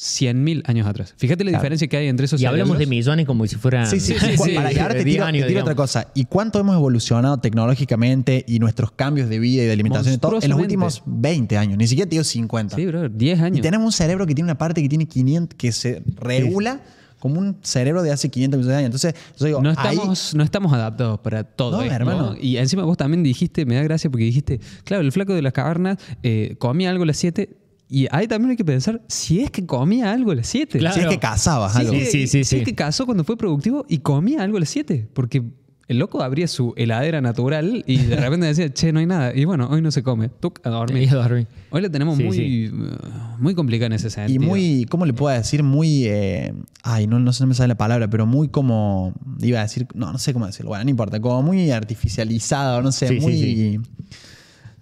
100.000 0.00 0.62
años 0.66 0.86
atrás. 0.86 1.12
Fíjate 1.16 1.42
la 1.42 1.50
Claro. 1.50 1.62
diferencia 1.62 1.88
que 1.88 1.96
hay 1.96 2.06
entre 2.06 2.26
esos 2.26 2.40
Y 2.40 2.46
hablamos 2.46 2.78
de 2.78 2.86
millones 2.86 3.26
como 3.26 3.44
si 3.48 3.56
fueran 3.56 3.84
Sí, 3.88 3.98
sí, 3.98 4.14
sí, 4.18 4.36
sí. 4.38 4.52
Para, 4.54 4.72
y 4.72 4.78
ahora 4.78 4.94
te 4.94 5.02
10 5.02 5.14
tiro, 5.16 5.24
te 5.24 5.28
años, 5.28 5.46
tiro 5.48 5.60
otra 5.62 5.74
cosa. 5.74 6.06
¿Y 6.14 6.26
cuánto 6.26 6.60
hemos 6.60 6.76
evolucionado 6.76 7.38
tecnológicamente 7.38 8.44
y 8.46 8.60
nuestros 8.60 8.92
cambios 8.92 9.28
de 9.28 9.40
vida 9.40 9.64
y 9.64 9.66
de 9.66 9.72
alimentación 9.72 10.14
y 10.14 10.18
todo 10.18 10.38
en 10.40 10.50
los 10.50 10.60
últimos 10.60 11.02
20 11.04 11.58
años? 11.58 11.78
Ni 11.78 11.88
siquiera 11.88 12.08
te 12.08 12.14
digo 12.14 12.22
50. 12.24 12.76
Sí, 12.76 12.86
bro, 12.86 13.08
10 13.08 13.38
y 13.38 13.42
años. 13.42 13.60
tenemos 13.60 13.86
un 13.86 13.92
cerebro 13.92 14.24
que 14.24 14.34
tiene 14.36 14.46
una 14.46 14.56
parte 14.58 14.80
que 14.82 14.88
tiene 14.88 15.06
500, 15.06 15.56
que 15.58 15.72
se 15.72 16.02
regula 16.16 16.80
como 17.18 17.40
un 17.40 17.56
cerebro 17.62 18.04
de 18.04 18.12
hace 18.12 18.28
500 18.28 18.58
millones 18.58 18.76
de 18.76 18.84
años. 18.84 18.94
Entonces, 19.02 19.14
yo 19.36 19.46
digo, 19.46 19.60
No 19.60 19.70
ahí- 19.76 19.96
estamos, 19.96 20.34
no 20.36 20.44
estamos 20.44 20.72
adaptados 20.72 21.18
para 21.18 21.42
todo 21.42 21.78
No, 21.78 21.82
esto. 21.82 21.92
hermano. 21.96 22.36
Y 22.40 22.58
encima 22.58 22.84
vos 22.84 22.96
también 22.96 23.24
dijiste, 23.24 23.66
me 23.66 23.74
da 23.74 23.82
gracia 23.82 24.08
porque 24.08 24.24
dijiste, 24.26 24.60
claro, 24.84 25.02
el 25.02 25.10
flaco 25.10 25.34
de 25.34 25.42
las 25.42 25.52
cavernas 25.52 25.98
eh, 26.22 26.54
comía 26.60 26.90
algo 26.90 27.02
a 27.02 27.06
las 27.08 27.16
7. 27.16 27.50
Y 27.90 28.06
ahí 28.10 28.28
también 28.28 28.50
hay 28.50 28.56
que 28.56 28.64
pensar, 28.64 29.00
si 29.08 29.40
es 29.40 29.50
que 29.50 29.64
comía 29.64 30.12
algo 30.12 30.30
a 30.32 30.34
las 30.34 30.46
7. 30.48 30.78
Claro. 30.78 30.94
si 30.94 31.00
es 31.00 31.06
que 31.06 31.18
cazabas 31.18 31.72
Sí, 31.72 31.78
algo. 31.80 31.92
sí, 31.94 32.04
sí, 32.06 32.26
sí, 32.26 32.44
Si 32.44 32.56
es 32.58 32.64
que 32.64 32.74
cazó 32.74 33.06
cuando 33.06 33.24
fue 33.24 33.36
productivo 33.36 33.86
y 33.88 33.98
comía 33.98 34.42
algo 34.42 34.58
a 34.58 34.60
las 34.60 34.68
7. 34.68 35.08
Porque 35.14 35.42
el 35.86 35.98
loco 35.98 36.22
abría 36.22 36.46
su 36.48 36.74
heladera 36.76 37.22
natural 37.22 37.82
y 37.86 37.96
de 37.96 38.16
repente 38.20 38.44
decía, 38.44 38.70
che, 38.70 38.92
no 38.92 38.98
hay 39.00 39.06
nada. 39.06 39.34
Y 39.34 39.46
bueno, 39.46 39.68
hoy 39.70 39.80
no 39.80 39.90
se 39.90 40.02
come. 40.02 40.28
Tú 40.28 40.52
a 40.64 40.68
dormir. 40.68 41.04
Y 41.04 41.08
a 41.08 41.14
dormir. 41.14 41.46
Hoy 41.70 41.80
la 41.80 41.88
tenemos 41.88 42.18
Sí, 42.18 42.24
muy, 42.24 42.36
sí. 42.36 42.68
uh, 42.70 43.40
muy 43.42 43.54
complicada 43.54 43.86
en 43.86 43.92
ese 43.94 44.10
sentido. 44.10 44.42
Y 44.42 44.46
muy, 44.46 44.84
¿cómo 44.90 45.06
le 45.06 45.14
puedo 45.14 45.34
decir? 45.34 45.62
Muy, 45.62 46.04
eh, 46.08 46.52
ay, 46.82 47.06
no, 47.06 47.18
no 47.18 47.32
sé, 47.32 47.42
no 47.44 47.46
me 47.46 47.54
sale 47.54 47.68
la 47.68 47.78
palabra, 47.78 48.10
pero 48.10 48.26
muy 48.26 48.48
como, 48.48 49.14
iba 49.40 49.60
a 49.60 49.62
decir, 49.62 49.86
no, 49.94 50.12
no 50.12 50.18
sé 50.18 50.34
cómo 50.34 50.44
decirlo, 50.46 50.68
bueno, 50.68 50.84
no 50.84 50.90
importa, 50.90 51.20
como 51.20 51.40
muy 51.42 51.70
artificializado, 51.70 52.82
no 52.82 52.92
sé, 52.92 53.08
Sí, 53.08 53.14
sí, 53.20 53.26
muy, 53.26 53.80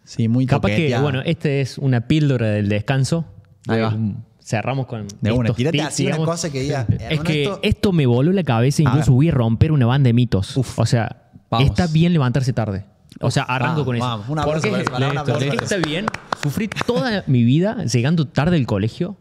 sí. 0.07 0.29
muy 0.29 0.47
Capaz 0.47 0.69
que, 0.71 0.99
bueno, 0.99 1.21
este 1.27 1.61
es 1.61 1.77
una 1.77 2.09
píldora 2.09 2.47
del 2.49 2.69
descanso. 2.71 3.27
Ahí 3.69 3.81
va. 3.83 3.93
Eh, 3.95 4.15
Cerramos 4.41 4.87
con. 4.87 5.07
De 5.21 5.33
una, 5.33 5.47
estos 5.49 5.57
tirate 5.57 5.79
tips, 5.79 5.89
así 5.89 6.07
una 6.07 6.17
cosa 6.19 6.51
que 6.53 6.61
diga, 6.61 6.87
Es 6.89 7.01
hermano, 7.03 7.23
que 7.25 7.43
esto- 7.43 7.61
esto... 7.63 7.93
me 7.93 8.07
voló 8.07 8.31
la 8.33 8.45
cabeza, 8.45 8.81
incluso 8.83 9.11
ver. 9.11 9.17
voy 9.17 9.29
a 9.29 9.33
romper 9.33 9.73
una 9.73 9.87
banda 9.87 10.07
de 10.09 10.13
mitos. 10.15 10.57
Uf. 10.57 10.79
O 10.79 10.87
sea, 10.87 11.31
Vamos. 11.51 11.69
está 11.69 11.89
bien 11.89 12.13
levantarse 12.13 12.53
tarde. 12.53 12.85
O 13.21 13.31
sea, 13.33 13.43
arranco 13.43 13.73
vamos, 13.81 13.85
con 13.87 13.97
eso. 13.97 14.05
vamos. 14.05 14.29
Un 14.29 14.39
abrazo 14.39 14.69
Porque 14.69 14.83
aplauso 14.83 15.33
para 15.41 15.45
está 15.55 15.77
eso. 15.77 15.87
bien. 15.89 16.07
Sufrí 16.43 16.69
toda 16.87 17.25
mi 17.27 17.43
vida 17.43 17.85
llegando 17.87 18.29
tarde 18.29 18.57
al 18.57 18.67
colegio. 18.67 19.17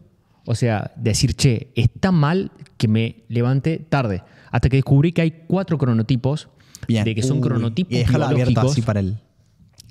O 0.45 0.53
sea, 0.53 0.91
decir, 0.95 1.33
che, 1.33 1.71
está 1.75 2.11
mal 2.11 2.51
que 2.77 2.87
me 2.87 3.23
levante 3.27 3.79
tarde. 3.89 4.21
Hasta 4.51 4.69
que 4.69 4.77
descubrí 4.77 5.11
que 5.11 5.21
hay 5.23 5.31
cuatro 5.47 5.79
cronotipos. 5.79 6.49
Bien. 6.87 7.03
De 7.03 7.15
que 7.15 7.23
son 7.23 7.37
Uy, 7.37 7.43
cronotipos 7.43 7.91
Y 7.93 8.03
biológicos. 8.03 8.71
así 8.73 8.81
para 8.83 8.99
el... 8.99 9.17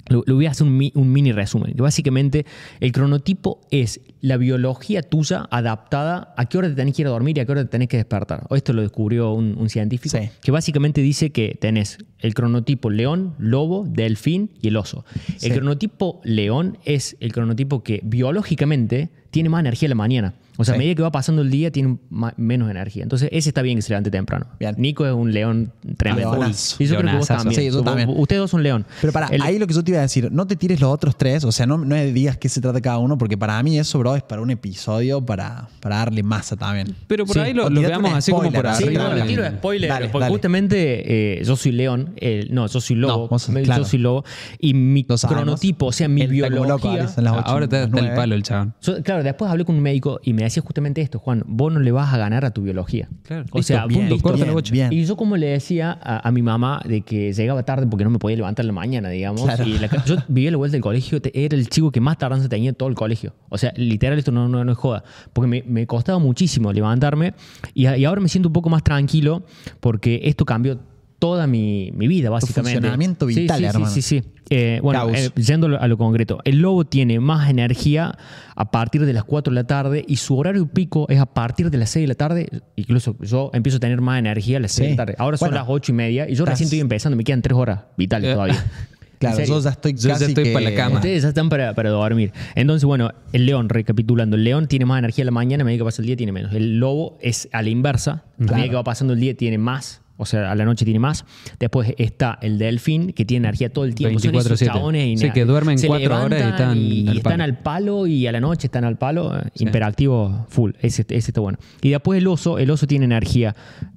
Lo, 0.08 0.22
voy 0.26 0.46
a 0.46 0.50
hacer 0.50 0.66
un, 0.66 0.76
mi- 0.76 0.92
un 0.94 1.10
mini 1.12 1.32
resumen. 1.32 1.72
Básicamente, 1.76 2.44
el 2.80 2.92
cronotipo 2.92 3.60
es 3.70 4.00
la 4.20 4.36
biología 4.36 5.02
tuya 5.02 5.46
adaptada 5.50 6.34
a 6.36 6.46
qué 6.46 6.58
hora 6.58 6.68
te 6.68 6.74
tenés 6.74 6.94
que 6.94 7.02
ir 7.02 7.08
a 7.08 7.10
dormir 7.10 7.36
y 7.38 7.40
a 7.40 7.46
qué 7.46 7.52
hora 7.52 7.62
te 7.64 7.70
tenés 7.70 7.88
que 7.88 7.96
despertar. 7.96 8.46
O 8.50 8.56
Esto 8.56 8.72
lo 8.74 8.82
descubrió 8.82 9.32
un, 9.32 9.56
un 9.58 9.68
científico 9.70 10.18
Sí. 10.18 10.28
que 10.42 10.50
básicamente 10.50 11.00
dice 11.00 11.30
que 11.32 11.56
tenés 11.60 11.98
el 12.18 12.34
cronotipo 12.34 12.90
león, 12.90 13.34
lobo, 13.38 13.84
delfín 13.88 14.50
y 14.60 14.68
el 14.68 14.76
oso. 14.76 15.04
Sí. 15.38 15.46
El 15.46 15.54
cronotipo 15.54 16.20
león 16.24 16.78
es 16.84 17.16
el 17.20 17.32
cronotipo 17.32 17.82
que 17.82 18.00
biológicamente 18.04 19.10
tiene 19.34 19.48
más 19.48 19.58
energía 19.60 19.86
en 19.86 19.90
la 19.90 19.94
mañana. 19.96 20.34
O 20.56 20.64
sea, 20.64 20.76
a 20.76 20.78
medida 20.78 20.94
que 20.94 21.02
va 21.02 21.10
pasando 21.10 21.42
el 21.42 21.50
día, 21.50 21.72
tiene 21.72 21.98
menos 22.36 22.70
energía. 22.70 23.02
Entonces, 23.02 23.28
ese 23.32 23.48
está 23.50 23.60
bien 23.60 23.76
que 23.76 23.82
se 23.82 23.88
levante 23.90 24.08
temprano. 24.12 24.46
Bien. 24.60 24.72
Nico 24.78 25.04
es 25.04 25.12
un 25.12 25.32
león 25.32 25.72
tremendo. 25.96 26.30
Leonazo. 26.30 26.76
Y 26.80 26.86
yo 26.86 26.90
creo 26.96 27.00
que 27.10 27.16
vos 27.16 27.28
Leonazazo. 27.28 27.38
también. 27.42 27.60
Sí, 27.60 27.66
yo 27.66 27.76
Vos- 27.78 27.84
también. 27.84 28.08
Ustedes 28.16 28.38
dos 28.40 28.50
son 28.52 28.62
león. 28.62 28.86
Pero 29.00 29.12
para, 29.12 29.26
El- 29.26 29.42
ahí 29.42 29.58
lo 29.58 29.66
que 29.66 29.74
yo 29.74 29.82
te 29.82 29.90
iba 29.90 29.98
a 29.98 30.02
decir, 30.02 30.30
no 30.30 30.46
te 30.46 30.54
tires 30.54 30.80
los 30.80 30.92
otros 30.92 31.18
tres, 31.18 31.42
o 31.42 31.50
sea, 31.50 31.66
no, 31.66 31.78
no 31.78 31.96
digas 31.96 32.36
qué 32.38 32.48
se 32.48 32.60
trata 32.60 32.80
cada 32.80 32.98
uno, 32.98 33.18
porque 33.18 33.36
para 33.36 33.60
mí 33.64 33.76
eso, 33.80 33.98
bro, 33.98 34.14
es 34.14 34.22
para 34.22 34.42
un 34.42 34.50
episodio 34.52 35.20
para, 35.26 35.66
para 35.80 35.96
darle 35.96 36.22
masa 36.22 36.54
también. 36.54 36.94
Pero 37.08 37.26
por 37.26 37.34
Sí, 37.34 37.40
ahí 37.40 37.52
lo, 37.52 37.68
lo 37.68 37.80
veamos 37.80 38.12
así 38.12 38.30
como 38.30 38.52
por 38.52 38.64
así, 38.68 38.84
Sí, 38.84 38.88
arriba. 38.90 39.08
no, 39.08 39.14
le 39.16 39.22
tiro 39.22 39.44
spoiler, 39.48 39.90
Dale, 39.90 40.08
porque 40.08 40.22
dale. 40.22 40.32
justamente 40.34 41.40
eh, 41.40 41.44
yo 41.44 41.56
soy 41.56 41.72
león, 41.72 42.10
eh, 42.18 42.46
no, 42.52 42.68
yo 42.68 42.80
soy 42.80 42.94
lobo, 42.94 43.26
No, 43.28 43.38
sos- 43.40 43.52
claro. 43.64 43.82
yo 43.82 43.88
soy 43.88 43.98
lobo, 43.98 44.24
y 44.60 44.72
mi 44.72 45.02
cronotipo, 45.02 45.86
o 45.86 45.92
sea, 45.92 46.06
mi 46.06 46.24
loco, 46.28 46.48
biología... 46.54 46.92
Alex, 46.92 47.18
en 47.18 47.24
las 47.24 47.32
ocho, 47.38 47.42
Ahora 47.48 47.64
está, 47.64 47.82
está 47.82 47.98
el 47.98 48.14
palo 48.14 48.34
el 48.36 48.42
chabón. 48.44 48.72
Claro, 49.02 49.23
después 49.24 49.50
hablé 49.50 49.64
con 49.64 49.74
un 49.74 49.82
médico 49.82 50.20
y 50.22 50.32
me 50.32 50.42
decía 50.44 50.62
justamente 50.62 51.00
esto, 51.00 51.18
Juan, 51.18 51.42
vos 51.46 51.72
no 51.72 51.80
le 51.80 51.90
vas 51.90 52.12
a 52.14 52.18
ganar 52.18 52.44
a 52.44 52.50
tu 52.52 52.62
biología. 52.62 53.08
Claro. 53.24 53.44
O 53.50 53.58
Listo, 53.58 53.74
sea, 53.74 53.86
bien, 53.86 54.08
punto, 54.08 54.22
corta 54.22 54.44
listo. 54.44 54.54
la 54.54 54.70
bien. 54.70 54.92
Y 54.92 55.04
yo 55.04 55.16
como 55.16 55.36
le 55.36 55.46
decía 55.46 55.98
a, 56.00 56.26
a 56.28 56.30
mi 56.30 56.42
mamá 56.42 56.80
de 56.84 57.00
que 57.00 57.32
llegaba 57.32 57.62
tarde 57.64 57.86
porque 57.86 58.04
no 58.04 58.10
me 58.10 58.18
podía 58.18 58.36
levantar 58.36 58.64
en 58.64 58.68
la 58.68 58.72
mañana, 58.74 59.08
digamos. 59.08 59.42
Claro. 59.42 59.64
Y 59.64 59.78
la 59.78 59.88
yo 60.04 60.16
vivía 60.28 60.50
la 60.50 60.56
vuelta 60.56 60.74
del 60.74 60.82
colegio, 60.82 61.20
era 61.32 61.56
el 61.56 61.68
chico 61.68 61.90
que 61.90 62.00
más 62.00 62.18
tardanza 62.18 62.48
tenía 62.48 62.70
en 62.70 62.74
todo 62.74 62.88
el 62.88 62.94
colegio. 62.94 63.34
O 63.48 63.58
sea, 63.58 63.72
literal, 63.76 64.18
esto 64.18 64.32
no, 64.32 64.48
no, 64.48 64.64
no 64.64 64.72
es 64.72 64.78
joda. 64.78 65.02
Porque 65.32 65.48
me, 65.48 65.62
me 65.66 65.86
costaba 65.86 66.18
muchísimo 66.18 66.72
levantarme 66.72 67.34
y 67.74 68.04
ahora 68.04 68.20
me 68.20 68.28
siento 68.28 68.48
un 68.48 68.52
poco 68.52 68.70
más 68.70 68.82
tranquilo 68.82 69.44
porque 69.80 70.20
esto 70.24 70.44
cambió 70.44 70.78
toda 71.18 71.46
mi, 71.46 71.90
mi 71.94 72.06
vida, 72.08 72.28
básicamente. 72.30 72.76
funcionamiento 72.78 73.28
Sí, 73.28 73.34
vital, 73.40 73.56
sí, 73.58 73.62
sí, 73.62 73.68
hermano. 73.68 73.94
Sí, 73.94 74.02
sí, 74.02 74.22
Eh, 74.50 74.80
bueno, 74.82 75.08
eh, 75.14 75.30
yendo 75.36 75.66
a 75.78 75.88
lo 75.88 75.96
concreto, 75.96 76.40
el 76.44 76.58
lobo 76.58 76.84
tiene 76.84 77.18
más 77.20 77.48
energía 77.48 78.14
a 78.54 78.70
partir 78.70 79.06
de 79.06 79.12
las 79.14 79.24
4 79.24 79.50
de 79.52 79.54
la 79.54 79.66
tarde 79.66 80.04
y 80.06 80.16
su 80.16 80.36
horario 80.36 80.66
pico 80.66 81.06
es 81.08 81.18
a 81.18 81.26
partir 81.26 81.70
de 81.70 81.78
las 81.78 81.90
6 81.90 82.02
de 82.04 82.08
la 82.08 82.14
tarde. 82.14 82.48
Incluso 82.76 83.16
yo 83.20 83.50
empiezo 83.54 83.78
a 83.78 83.80
tener 83.80 84.00
más 84.02 84.18
energía 84.18 84.58
a 84.58 84.60
las 84.60 84.72
6 84.72 84.80
de 84.88 84.92
Sí. 84.92 84.96
la 84.98 85.06
tarde. 85.06 85.14
Ahora 85.18 85.36
son 85.38 85.54
las 85.54 85.64
8 85.66 85.92
y 85.92 85.94
media 85.94 86.24
y 86.28 86.34
yo 86.34 86.44
estás- 86.44 86.50
recién 86.54 86.66
estoy 86.66 86.80
empezando, 86.80 87.16
me 87.16 87.24
quedan 87.24 87.40
3 87.42 87.56
horas 87.56 87.80
vitales 87.96 88.30
Eh. 88.30 88.34
todavía. 88.34 88.64
Claro, 89.16 89.42
yo 89.42 89.60
ya 89.60 89.70
estoy 89.70 89.94
Yo 89.94 90.08
ya 90.08 90.14
casi 90.14 90.24
estoy 90.26 90.44
que- 90.44 90.52
para 90.52 90.68
la 90.68 90.74
cama. 90.74 90.96
Ustedes 90.96 91.22
ya 91.22 91.28
están 91.28 91.48
para, 91.48 91.72
para 91.74 91.88
dormir. 91.88 92.32
Entonces, 92.56 92.84
bueno, 92.84 93.10
el 93.32 93.46
león, 93.46 93.70
recapitulando, 93.70 94.36
el 94.36 94.44
león 94.44 94.66
tiene 94.66 94.84
más 94.84 94.98
energía 94.98 95.22
en 95.22 95.26
la 95.26 95.30
mañana, 95.32 95.62
a 95.62 95.64
medida 95.64 95.78
que 95.78 95.84
pasa 95.84 96.02
el 96.02 96.06
día 96.06 96.16
tiene 96.16 96.32
menos. 96.32 96.52
El 96.52 96.78
lobo 96.78 97.16
es 97.22 97.48
a 97.52 97.62
la 97.62 97.70
inversa, 97.70 98.24
a 98.38 98.42
medida 98.52 98.68
que 98.68 98.74
va 98.74 98.84
pasando 98.84 99.14
el 99.14 99.20
día 99.20 99.34
tiene 99.34 99.56
más, 99.56 100.02
o 100.16 100.26
sea, 100.26 100.50
a 100.50 100.54
la 100.54 100.64
noche 100.64 100.84
tiene 100.84 101.00
más. 101.00 101.24
Después 101.58 101.94
está 101.98 102.38
el 102.40 102.58
delfín, 102.58 103.12
que 103.12 103.24
tiene 103.24 103.46
energía 103.48 103.72
todo 103.72 103.84
el 103.84 103.94
tiempo. 103.94 104.18
Son 104.20 104.34
esos 104.34 104.52
24/7. 104.60 104.66
chabones 104.66 105.06
y 105.06 105.16
Sí, 105.16 105.30
que 105.30 105.44
duermen 105.44 105.78
se 105.78 105.86
cuatro 105.88 106.24
horas 106.24 106.40
y 106.40 106.48
están 106.48 106.76
y, 106.76 107.08
al 107.08 107.14
y 107.14 107.18
están 107.18 107.32
palo. 107.32 107.44
al 107.44 107.58
palo 107.58 108.06
y 108.06 108.26
a 108.26 108.32
la 108.32 108.40
noche 108.40 108.66
están 108.68 108.84
al 108.84 108.96
palo, 108.96 109.36
eh, 109.36 109.42
imperactivo 109.56 110.46
full. 110.48 110.72
Ese, 110.80 111.02
ese 111.08 111.30
está 111.30 111.40
bueno. 111.40 111.58
Y 111.82 111.90
después 111.90 112.18
el 112.18 112.26
oso, 112.28 112.58
el 112.58 112.70
oso 112.70 112.86
tiene 112.86 113.04
energía 113.06 113.56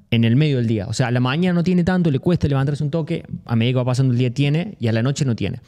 en 0.09 0.23
el 0.23 0.35
medio 0.35 0.57
del 0.57 0.67
día. 0.67 0.87
O 0.87 0.93
sea, 0.93 1.07
a 1.07 1.11
la 1.11 1.19
mañana 1.19 1.53
no 1.53 1.63
tiene 1.63 1.83
tanto, 1.83 2.09
le 2.09 2.19
cuesta 2.19 2.47
levantarse 2.47 2.83
un 2.83 2.89
toque, 2.91 3.23
a 3.45 3.55
medida 3.55 3.73
que 3.73 3.77
va 3.77 3.85
pasando 3.85 4.13
el 4.13 4.19
día 4.19 4.33
tiene 4.33 4.75
y 4.79 4.87
a 4.87 4.91
la 4.93 5.03
noche 5.03 5.25
no 5.25 5.35
tiene. 5.35 5.59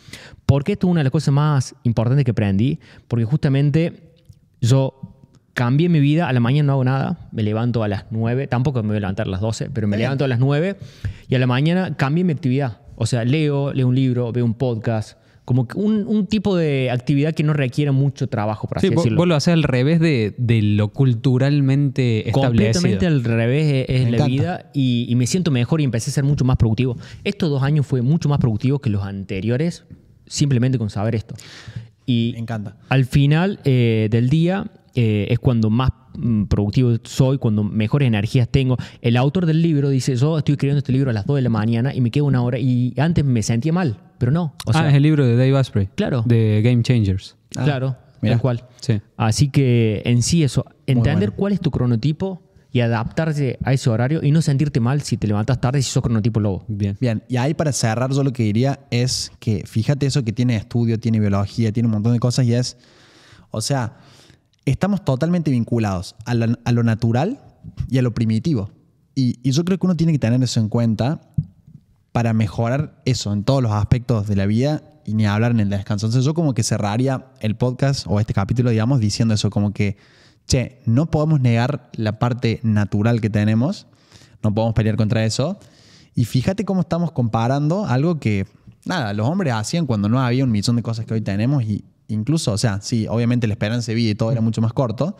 ¿Por 0.46 0.64
qué 0.64 0.72
esto 0.74 0.88
es 0.88 0.92
una 0.92 1.02
de 1.02 1.04
las 1.06 1.12
cosas 1.12 1.34
más 1.34 1.76
importantes 1.84 2.26
que 2.26 2.32
aprendí? 2.32 2.80
Porque 3.08 3.26
justamente 3.26 4.14
yo 4.62 5.19
cambié 5.60 5.90
mi 5.90 6.00
vida, 6.00 6.30
a 6.30 6.34
la 6.34 6.40
mañana 6.40 6.68
no 6.68 6.74
hago 6.74 6.84
nada, 6.86 7.28
me 7.34 7.44
levanto 7.44 7.84
a 7.84 7.90
las 7.90 8.06
9, 8.12 8.48
tampoco 8.48 8.82
me 8.82 8.88
voy 8.90 8.98
a 8.98 9.02
levantar 9.02 9.28
a 9.28 9.30
las 9.30 9.42
12, 9.42 9.70
pero 9.72 9.88
me 9.90 9.98
levanto 9.98 10.24
a 10.24 10.28
las 10.30 10.40
9 10.40 10.78
y 11.28 11.36
a 11.36 11.40
la 11.40 11.48
mañana 11.48 11.98
cambié 11.98 12.24
mi 12.24 12.32
actividad. 12.32 12.78
O 12.96 13.06
sea, 13.06 13.26
leo, 13.26 13.74
leo 13.74 13.88
un 13.90 13.96
libro, 13.96 14.32
veo 14.32 14.46
un 14.46 14.54
podcast, 14.54 15.18
como 15.44 15.68
que 15.68 15.78
un, 15.78 16.06
un 16.08 16.28
tipo 16.28 16.56
de 16.56 16.90
actividad 16.92 17.34
que 17.34 17.44
no 17.44 17.52
requiere 17.54 17.92
mucho 17.92 18.28
trabajo, 18.28 18.68
por 18.70 18.78
así 18.78 18.88
Sí, 18.88 18.96
decirlo. 18.96 19.18
vos 19.18 19.28
lo 19.28 19.36
haces 19.36 19.54
al 19.54 19.64
revés 19.64 20.00
de, 20.00 20.34
de 20.38 20.62
lo 20.62 20.90
culturalmente 20.94 22.28
establecido. 22.30 22.72
Completamente 22.74 23.08
al 23.08 23.24
revés 23.24 23.86
es, 23.90 23.96
es 24.00 24.06
Me 24.06 24.12
la 24.12 24.18
encanta. 24.18 24.28
vida 24.32 24.70
y, 24.74 25.08
y 25.10 25.16
me 25.16 25.28
siento 25.28 25.52
mejor 25.52 25.82
y 25.82 25.84
empecé 25.84 26.10
a 26.12 26.14
ser 26.14 26.24
mucho 26.24 26.46
más 26.46 26.58
productivo. 26.58 26.98
Estos 27.24 27.50
dos 27.50 27.64
años 27.64 27.86
fue 27.86 28.02
mucho 28.02 28.30
más 28.30 28.40
productivo 28.40 28.80
que 28.80 28.90
los 28.90 29.04
anteriores, 29.04 29.86
simplemente 30.26 30.78
con 30.78 30.90
saber 30.90 31.16
esto. 31.16 31.36
Y 32.06 32.32
Me 32.34 32.40
encanta. 32.40 32.78
al 32.90 33.06
final 33.06 33.60
eh, 33.66 34.08
del 34.12 34.30
día 34.30 34.66
eh, 34.96 35.28
es 35.30 35.40
cuando 35.40 35.70
más 35.70 35.90
mm, 36.16 36.46
productivo 36.46 36.96
soy, 37.04 37.38
cuando 37.38 37.64
mejores 37.64 38.08
energías 38.08 38.50
tengo. 38.50 38.78
El 39.02 39.18
autor 39.18 39.46
del 39.46 39.62
libro 39.62 39.90
dice, 39.90 40.16
yo 40.16 40.38
estoy 40.38 40.54
escribiendo 40.54 40.80
este 40.80 40.92
libro 40.92 41.10
a 41.10 41.14
las 41.14 41.26
2 41.26 41.38
de 41.38 41.42
la 41.42 41.50
mañana 41.50 41.94
y 41.94 42.02
me 42.02 42.12
quedo 42.12 42.26
una 42.26 42.42
hora 42.42 42.60
y 42.60 42.94
antes 42.98 43.26
me 43.26 43.44
sentía 43.44 43.74
mal, 43.74 44.00
pero 44.18 44.32
no. 44.32 44.56
O 44.66 44.74
sea, 44.74 44.84
ah, 44.84 44.90
es 44.90 44.96
el 44.96 45.04
libro 45.04 45.26
de 45.26 45.36
Dave 45.36 45.58
Asprey. 45.58 45.90
Claro. 45.96 46.24
De 46.26 46.62
Game 46.64 46.84
Changers. 46.84 47.36
Ah, 47.56 47.64
claro, 47.64 47.96
mirá. 48.22 48.36
tal 48.36 48.42
cual. 48.42 48.64
Sí. 48.82 49.02
Así 49.18 49.50
que 49.50 50.02
en 50.06 50.22
sí 50.22 50.44
eso, 50.44 50.66
entender 50.86 51.30
bueno. 51.30 51.38
cuál 51.38 51.54
es 51.54 51.62
tu 51.62 51.72
cronotipo 51.72 52.44
y 52.72 52.82
adaptarse 52.82 53.58
a 53.64 53.74
ese 53.74 53.90
horario 53.90 54.20
y 54.24 54.32
no 54.32 54.42
sentirte 54.42 54.80
mal 54.80 55.02
si 55.02 55.18
te 55.18 55.28
levantas 55.28 55.60
tarde 55.60 55.82
si 55.82 55.90
sos 55.90 56.04
cronotipo 56.04 56.40
lobo. 56.40 56.66
Bien. 56.68 56.98
Bien, 57.00 57.24
y 57.28 57.38
ahí 57.38 57.54
para 57.54 57.72
cerrar 57.72 58.12
yo 58.12 58.24
lo 58.24 58.32
que 58.32 58.44
diría 58.44 58.82
es 58.92 59.32
que 59.40 59.64
fíjate 59.66 60.06
eso 60.06 60.24
que 60.24 60.34
tiene 60.34 60.56
estudio, 60.56 61.00
tiene 61.00 61.20
biología, 61.20 61.72
tiene 61.72 61.88
un 61.88 61.94
montón 61.94 62.14
de 62.14 62.20
cosas 62.20 62.46
y 62.46 62.54
es, 62.54 62.78
o 63.52 63.62
sea, 63.62 63.98
estamos 64.72 65.04
totalmente 65.04 65.52
vinculados 65.52 66.16
a, 66.26 66.32
a 66.32 66.72
lo 66.72 66.84
natural 66.84 67.40
y 67.90 67.98
a 67.98 68.02
lo 68.02 68.14
primitivo. 68.14 68.72
Y, 69.16 69.40
y 69.44 69.52
yo 69.52 69.66
creo 69.66 69.78
que 69.78 69.86
uno 69.86 69.96
tiene 69.96 70.14
que 70.14 70.20
tener 70.20 70.42
eso 70.44 70.60
en 70.60 70.70
cuenta 70.70 71.22
para 72.12 72.34
mejorar 72.34 73.02
eso 73.06 73.34
en 73.34 73.44
todos 73.44 73.62
los 73.62 73.72
aspectos 73.72 74.28
de 74.28 74.36
la 74.36 74.46
vida 74.46 74.82
y 75.06 75.14
ni 75.14 75.26
hablar 75.26 75.52
en 75.52 75.60
el 75.60 75.70
descanso. 75.70 76.06
Entonces 76.06 76.26
yo 76.26 76.34
como 76.34 76.54
que 76.54 76.64
cerraría 76.64 77.28
el 77.40 77.56
podcast 77.56 78.06
o 78.08 78.20
este 78.20 78.34
capítulo, 78.34 78.70
digamos, 78.70 79.00
diciendo 79.00 79.34
eso, 79.34 79.50
como 79.50 79.74
que, 79.74 79.98
che, 80.48 80.82
no 80.86 81.10
podemos 81.10 81.42
negar 81.42 81.90
la 81.94 82.20
parte 82.20 82.60
natural 82.64 83.22
que 83.22 83.30
tenemos, 83.30 83.88
no 84.44 84.54
podemos 84.54 84.74
pelear 84.74 84.96
contra 84.96 85.26
eso. 85.26 85.60
Y 86.16 86.26
fíjate 86.26 86.66
cómo 86.66 86.82
estamos 86.82 87.12
comparando 87.12 87.86
algo 87.86 88.20
que, 88.20 88.46
nada, 88.86 89.14
los 89.14 89.28
hombres 89.28 89.54
hacían 89.54 89.86
cuando 89.86 90.10
no 90.10 90.20
había 90.20 90.44
un 90.44 90.52
millón 90.52 90.76
de 90.76 90.84
cosas 90.84 91.06
que 91.06 91.14
hoy 91.14 91.22
tenemos 91.22 91.64
y 91.64 91.86
incluso, 92.10 92.52
o 92.52 92.58
sea, 92.58 92.82
sí, 92.82 93.08
obviamente 93.10 93.48
la 93.48 93.54
esperanza 93.54 93.92
de 93.92 93.96
vida 93.96 94.12
y 94.12 94.16
todo 94.16 94.32
era 94.32 94.42
mucho 94.42 94.62
más 94.62 94.74
corto, 94.74 95.16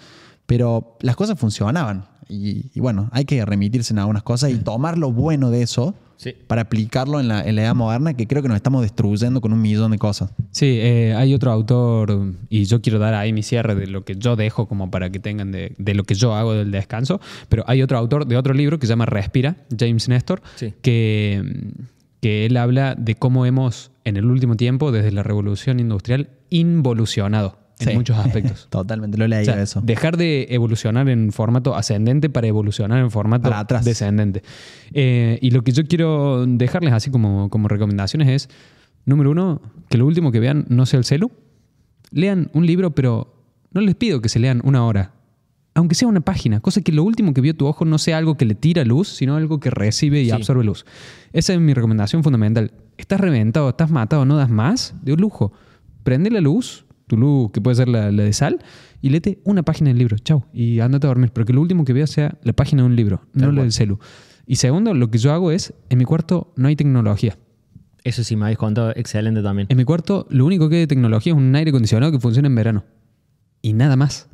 pero 0.46 0.98
las 1.02 1.16
cosas 1.16 1.40
funcionaban. 1.40 2.06
Y, 2.28 2.70
y 2.76 2.80
bueno, 2.80 3.10
hay 3.12 3.26
que 3.26 3.44
remitirse 3.46 3.92
en 3.94 4.00
algunas 4.00 4.22
cosas 4.24 4.52
y 4.52 4.56
tomar 4.58 4.98
lo 4.98 5.12
bueno 5.12 5.50
de 5.50 5.62
eso 5.64 5.96
Sí. 6.18 6.34
para 6.48 6.64
aplicarlo 6.64 7.22
en 7.22 7.30
la, 7.30 7.42
en 7.48 7.56
la 7.56 7.62
edad 7.62 7.76
moderna, 7.76 8.14
que 8.14 8.28
creo 8.28 8.42
que 8.42 8.50
nos 8.50 8.58
estamos 8.58 8.82
destruyendo 8.82 9.40
con 9.40 9.54
un 9.54 9.62
millón 9.62 9.92
de 9.92 9.98
cosas. 9.98 10.32
Sí, 10.52 10.66
eh, 10.82 11.14
hay 11.16 11.34
otro 11.34 11.50
autor, 11.50 12.34
y 12.50 12.66
yo 12.66 12.82
quiero 12.82 13.00
dar 13.00 13.14
ahí 13.14 13.32
mi 13.32 13.42
cierre 13.42 13.74
de 13.74 13.88
lo 13.88 14.04
que 14.04 14.18
yo 14.18 14.36
dejo 14.36 14.68
como 14.68 14.92
para 14.92 15.12
que 15.12 15.20
tengan 15.20 15.54
de, 15.54 15.74
de 15.78 15.94
lo 15.94 16.04
que 16.04 16.16
yo 16.16 16.36
hago 16.36 16.52
del 16.54 16.72
descanso, 16.72 17.22
pero 17.48 17.64
hay 17.68 17.82
otro 17.82 17.98
autor 17.98 18.28
de 18.28 18.36
otro 18.36 18.54
libro 18.54 18.80
que 18.80 18.86
se 18.86 18.92
llama 18.92 19.06
Respira, 19.06 19.56
James 19.80 20.10
Nestor, 20.10 20.42
Sí. 20.56 20.74
que, 20.82 21.72
que 22.20 22.46
él 22.46 22.58
habla 22.58 22.96
de 22.96 23.16
cómo 23.16 23.46
hemos 23.46 23.92
en 24.10 24.18
el 24.18 24.26
último 24.26 24.56
tiempo, 24.56 24.92
desde 24.92 25.12
la 25.12 25.24
revolución 25.24 25.80
industrial, 25.80 26.30
involucionado 26.50 27.58
en 27.80 27.88
Sí. 27.90 27.94
muchos 27.96 28.18
aspectos. 28.26 28.68
Totalmente, 28.70 29.18
lo 29.18 29.24
he 29.26 29.42
O 29.42 29.46
sea, 29.46 29.62
eso. 29.62 29.80
Dejar 29.82 30.18
de 30.18 30.48
evolucionar 30.50 31.08
en 31.08 31.32
formato 31.32 31.76
ascendente 31.76 32.30
para 32.30 32.48
evolucionar 32.48 33.00
en 33.00 33.10
formato 33.12 33.54
atrás. 33.54 33.86
descendente. 33.86 34.44
Eh, 34.94 35.40
y 35.42 35.52
lo 35.52 35.64
que 35.64 35.72
yo 35.72 35.86
quiero 35.88 36.46
dejarles 36.46 36.92
así 36.94 37.10
como, 37.10 37.50
como 37.50 37.68
recomendaciones 37.70 38.28
es, 38.28 38.50
número 39.06 39.32
uno, 39.32 39.62
que 39.90 39.98
lo 39.98 40.06
último 40.06 40.32
que 40.32 40.40
vean 40.42 40.66
no 40.68 40.86
sea 40.86 40.98
el 41.00 41.06
celu. 41.06 41.32
Lean 42.12 42.50
un 42.54 42.66
libro, 42.66 42.92
pero 42.96 43.36
no 43.72 43.82
les 43.82 43.96
pido 43.96 44.20
que 44.20 44.30
se 44.30 44.40
lean 44.40 44.62
una 44.66 44.84
hora. 44.86 45.14
Aunque 45.76 45.96
sea 45.96 46.08
una 46.08 46.20
página, 46.22 46.60
cosa 46.60 46.82
que 46.82 46.92
lo 46.92 47.04
último 47.04 47.34
que 47.34 47.40
vio 47.40 47.56
tu 47.56 47.66
ojo 47.68 47.86
no 47.86 47.98
sea 48.00 48.18
algo 48.18 48.36
que 48.36 48.44
le 48.44 48.56
tira 48.56 48.84
luz, 48.84 49.08
sino 49.08 49.36
algo 49.38 49.60
que 49.62 49.70
recibe 49.70 50.20
y 50.22 50.26
Sí. 50.26 50.32
absorbe 50.32 50.64
luz. 50.66 50.86
Esa 51.32 51.54
es 51.54 51.60
mi 51.62 51.74
recomendación 51.74 52.24
fundamental. 52.24 52.72
Estás 53.00 53.22
reventado, 53.22 53.70
estás 53.70 53.90
matado, 53.90 54.26
no 54.26 54.36
das 54.36 54.50
más, 54.50 54.94
de 55.02 55.14
un 55.14 55.22
lujo. 55.22 55.54
Prende 56.04 56.30
la 56.30 56.42
luz, 56.42 56.86
tu 57.08 57.16
luz 57.16 57.50
que 57.52 57.62
puede 57.62 57.76
ser 57.76 57.88
la, 57.88 58.12
la 58.12 58.24
de 58.24 58.34
sal, 58.34 58.60
y 59.02 59.10
léete 59.10 59.40
una 59.46 59.64
página 59.64 59.90
del 59.90 59.98
libro. 59.98 60.18
Chau. 60.18 60.44
Y 60.52 60.82
andate 60.82 61.08
a 61.08 61.10
dormir. 61.10 61.32
Porque 61.32 61.54
lo 61.54 61.62
último 61.62 61.86
que 61.86 61.94
veas 61.94 62.10
sea 62.10 62.38
la 62.44 62.52
página 62.52 62.82
de 62.82 62.88
un 62.88 62.98
libro, 62.98 63.22
no 63.34 63.48
la 63.48 63.54
cual. 63.54 63.56
del 63.64 63.72
celu. 63.72 64.00
Y 64.46 64.58
segundo, 64.58 64.94
lo 64.94 65.10
que 65.10 65.18
yo 65.18 65.32
hago 65.32 65.52
es, 65.52 65.74
en 65.90 65.98
mi 65.98 66.04
cuarto 66.04 66.52
no 66.58 66.68
hay 66.68 66.76
tecnología. 66.76 67.38
Eso 68.04 68.26
sí 68.26 68.36
me 68.36 68.46
habéis 68.46 68.58
contado, 68.58 68.92
excelente 68.94 69.42
también. 69.42 69.68
En 69.70 69.78
mi 69.78 69.86
cuarto 69.86 70.28
lo 70.30 70.46
único 70.46 70.68
que 70.68 70.76
hay 70.76 70.82
de 70.82 70.88
tecnología 70.88 71.32
es 71.32 71.38
un 71.38 71.56
aire 71.56 71.70
acondicionado 71.70 72.12
que 72.12 72.20
funciona 72.20 72.50
en 72.50 72.56
verano. 72.56 72.84
Y 73.62 73.72
nada 73.72 73.96
más. 73.96 74.28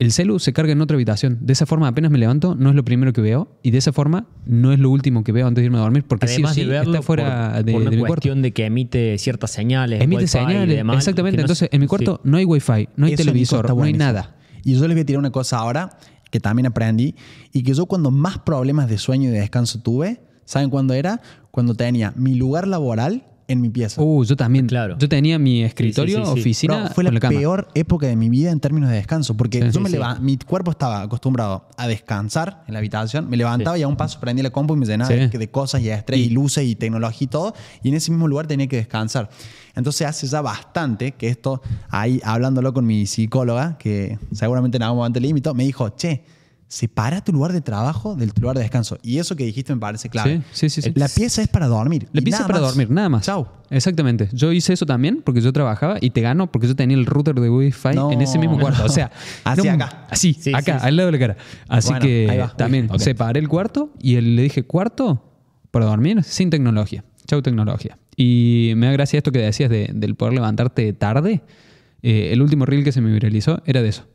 El 0.00 0.10
celu 0.10 0.38
se 0.40 0.52
carga 0.52 0.72
en 0.72 0.80
otra 0.80 0.96
habitación. 0.96 1.38
De 1.42 1.52
esa 1.52 1.66
forma 1.66 1.86
apenas 1.86 2.10
me 2.10 2.18
levanto, 2.18 2.56
no 2.56 2.68
es 2.70 2.74
lo 2.74 2.84
primero 2.84 3.12
que 3.12 3.20
veo. 3.20 3.48
Y 3.62 3.70
de 3.70 3.78
esa 3.78 3.92
forma 3.92 4.26
no 4.44 4.72
es 4.72 4.78
lo 4.80 4.90
último 4.90 5.22
que 5.22 5.30
veo 5.30 5.46
antes 5.46 5.62
de 5.62 5.66
irme 5.66 5.78
a 5.78 5.82
dormir. 5.82 6.02
Porque 6.04 6.26
sí 6.26 6.34
o 6.34 6.36
Además 6.36 6.54
sí 6.54 6.60
de 6.62 6.66
verlo 6.66 6.94
está 6.94 7.02
fuera 7.02 7.52
por, 7.54 7.64
de, 7.64 7.72
por 7.72 7.80
una 7.82 7.90
de 7.90 7.96
mi 7.96 8.00
cuarto. 8.02 8.14
cuestión 8.14 8.42
de 8.42 8.52
que 8.52 8.66
emite 8.66 9.16
ciertas 9.18 9.52
señales. 9.52 10.00
Emite 10.02 10.24
y 10.24 10.26
señales. 10.26 10.76
demás, 10.76 10.96
exactamente. 10.98 11.36
no- 11.36 11.42
Entonces, 11.42 11.68
en 11.70 11.80
mi 11.80 11.86
cuarto 11.86 12.20
no 12.24 12.36
hay 12.38 12.44
wifi, 12.44 12.88
no 12.96 13.06
hay 13.06 13.12
Eso, 13.14 13.22
televisor, 13.22 13.64
no 13.66 13.72
hay 13.72 13.78
buenísimo. 13.78 14.04
nada. 14.04 14.36
Y 14.64 14.74
yo 14.74 14.80
les 14.88 14.96
voy 14.96 15.02
a 15.02 15.06
tirar 15.06 15.20
una 15.20 15.30
cosa 15.30 15.58
ahora 15.58 15.96
que 16.30 16.40
también 16.40 16.66
aprendí 16.66 17.14
y 17.52 17.62
que 17.62 17.72
yo 17.74 17.86
cuando 17.86 18.10
más 18.10 18.38
problemas 18.38 18.88
de 18.88 18.98
sueño 18.98 19.28
y 19.28 19.32
de 19.32 19.38
descanso 19.40 19.80
tuve, 19.80 20.20
¿saben 20.44 20.70
cuándo 20.70 20.94
era? 20.94 21.20
cuando 21.52 21.76
tenía 21.76 22.12
mi 22.16 22.34
lugar 22.34 22.66
laboral 22.66 23.26
en 23.48 23.60
mi 23.60 23.68
pieza. 23.68 24.00
Uh, 24.02 24.24
yo 24.24 24.36
también. 24.36 24.66
Claro. 24.66 24.96
Yo 24.98 25.08
tenía 25.08 25.38
mi 25.38 25.62
escritorio, 25.62 26.18
Sí, 26.18 26.22
sí, 26.24 26.28
sí, 26.28 26.34
sí. 26.34 26.40
oficina, 26.40 26.76
Bro, 26.76 26.86
fue 26.94 26.94
con 26.96 27.04
la, 27.04 27.10
la 27.12 27.20
cama. 27.20 27.38
peor 27.38 27.68
época 27.74 28.06
de 28.06 28.16
mi 28.16 28.28
vida 28.28 28.50
en 28.50 28.60
términos 28.60 28.88
de 28.90 28.96
descanso, 28.96 29.36
porque 29.36 29.58
Sí, 29.60 29.64
yo 29.66 29.72
sí, 29.72 29.80
me 29.80 29.88
sí. 29.90 29.96
leva- 29.96 30.18
mi 30.20 30.36
cuerpo 30.38 30.70
estaba 30.70 31.02
acostumbrado 31.02 31.66
a 31.76 31.86
descansar 31.86 32.64
en 32.66 32.72
la 32.74 32.78
habitación, 32.78 33.28
me 33.28 33.36
levantaba 33.36 33.78
y 33.78 33.82
a 33.82 33.88
un 33.88 33.96
paso 33.96 34.18
prendía 34.20 34.42
la 34.44 34.50
compu 34.50 34.74
y 34.74 34.78
me 34.78 34.86
llenaba 34.86 35.10
Sí. 35.10 35.16
de, 35.16 35.28
de 35.28 35.50
cosas 35.50 35.82
y 35.82 35.90
estrés 35.90 36.20
y, 36.20 36.30
luces 36.30 36.64
y 36.64 36.74
tecnología 36.74 37.24
y 37.24 37.28
todo, 37.28 37.54
y 37.82 37.88
en 37.88 37.94
ese 37.94 38.10
mismo 38.10 38.28
lugar 38.28 38.46
tenía 38.46 38.66
que 38.66 38.76
descansar. 38.76 39.28
Entonces 39.76 40.06
hace 40.06 40.26
ya 40.26 40.40
bastante 40.40 41.12
que 41.12 41.28
esto, 41.28 41.60
ahí 41.90 42.20
hablándolo 42.24 42.72
con 42.72 42.86
mi 42.86 43.06
psicóloga, 43.06 43.76
que 43.78 44.18
seguramente 44.32 44.76
en 44.76 44.84
algún 44.84 44.98
momento 44.98 45.20
le 45.20 45.28
invitó, 45.28 45.52
me 45.54 45.64
dijo, 45.64 45.88
che, 45.90 46.22
separa 46.68 47.22
tu 47.22 47.32
lugar 47.32 47.52
de 47.52 47.60
trabajo 47.60 48.16
del 48.16 48.32
tu 48.32 48.40
lugar 48.42 48.56
de 48.56 48.62
descanso. 48.62 48.98
Y 49.02 49.18
eso 49.18 49.36
que 49.36 49.44
dijiste 49.44 49.72
me 49.74 49.80
parece 49.80 50.08
clave. 50.08 50.42
Sí, 50.52 50.68
sí, 50.68 50.82
sí, 50.82 50.90
sí. 50.90 50.92
La 50.98 51.08
pieza 51.08 51.42
es 51.42 51.48
para 51.48 51.66
dormir. 51.68 52.08
La 52.12 52.20
pieza 52.22 52.40
es 52.40 52.46
para 52.46 52.60
más. 52.60 52.68
dormir, 52.70 52.90
nada 52.90 53.08
más. 53.08 53.24
Chau. 53.26 53.46
Exactamente. 53.70 54.28
Yo 54.32 54.50
hice 54.52 54.72
eso 54.72 54.86
también 54.86 55.22
porque 55.24 55.40
yo 55.40 55.52
trabajaba 55.52 55.98
y 56.00 56.10
te 56.10 56.20
gano 56.20 56.50
porque 56.50 56.66
yo 56.66 56.74
tenía 56.76 56.96
el 56.96 57.06
router 57.06 57.34
de 57.36 57.48
Wi-Fi 57.50 57.94
No. 57.94 58.10
en 58.12 58.20
ese 58.22 58.38
mismo 58.38 58.58
cuarto. 58.58 58.84
O 58.84 58.88
sea, 58.88 59.10
Así 59.44 59.68
acá. 59.68 60.06
Así, 60.10 60.34
Sí, 60.34 60.52
acá, 60.54 60.78
al 60.78 60.96
lado 60.96 61.06
de 61.08 61.12
la 61.12 61.18
cara. 61.18 61.36
Así 61.68 61.88
Bueno, 61.90 62.04
que 62.06 62.48
también 62.56 62.88
separé 62.98 63.40
el 63.40 63.48
cuarto 63.48 63.90
y 64.00 64.16
él- 64.16 64.34
le 64.36 64.42
dije, 64.42 64.64
cuarto 64.64 65.22
para 65.70 65.86
dormir 65.86 66.22
sin 66.24 66.50
tecnología. 66.50 67.04
Chau 67.26 67.40
tecnología. 67.42 67.96
Y 68.16 68.72
me 68.76 68.86
da 68.86 68.92
gracia 68.92 69.16
esto 69.18 69.32
que 69.32 69.38
decías 69.40 69.70
de- 69.70 69.90
del 69.92 70.14
poder 70.14 70.34
levantarte 70.34 70.92
tarde. 70.92 71.42
Eh, 72.02 72.30
el 72.32 72.42
último 72.42 72.66
reel 72.66 72.84
que 72.84 72.92
se 72.92 73.00
me 73.00 73.10
viralizó 73.12 73.62
era 73.64 73.80
de 73.82 73.88
eso. 73.88 74.06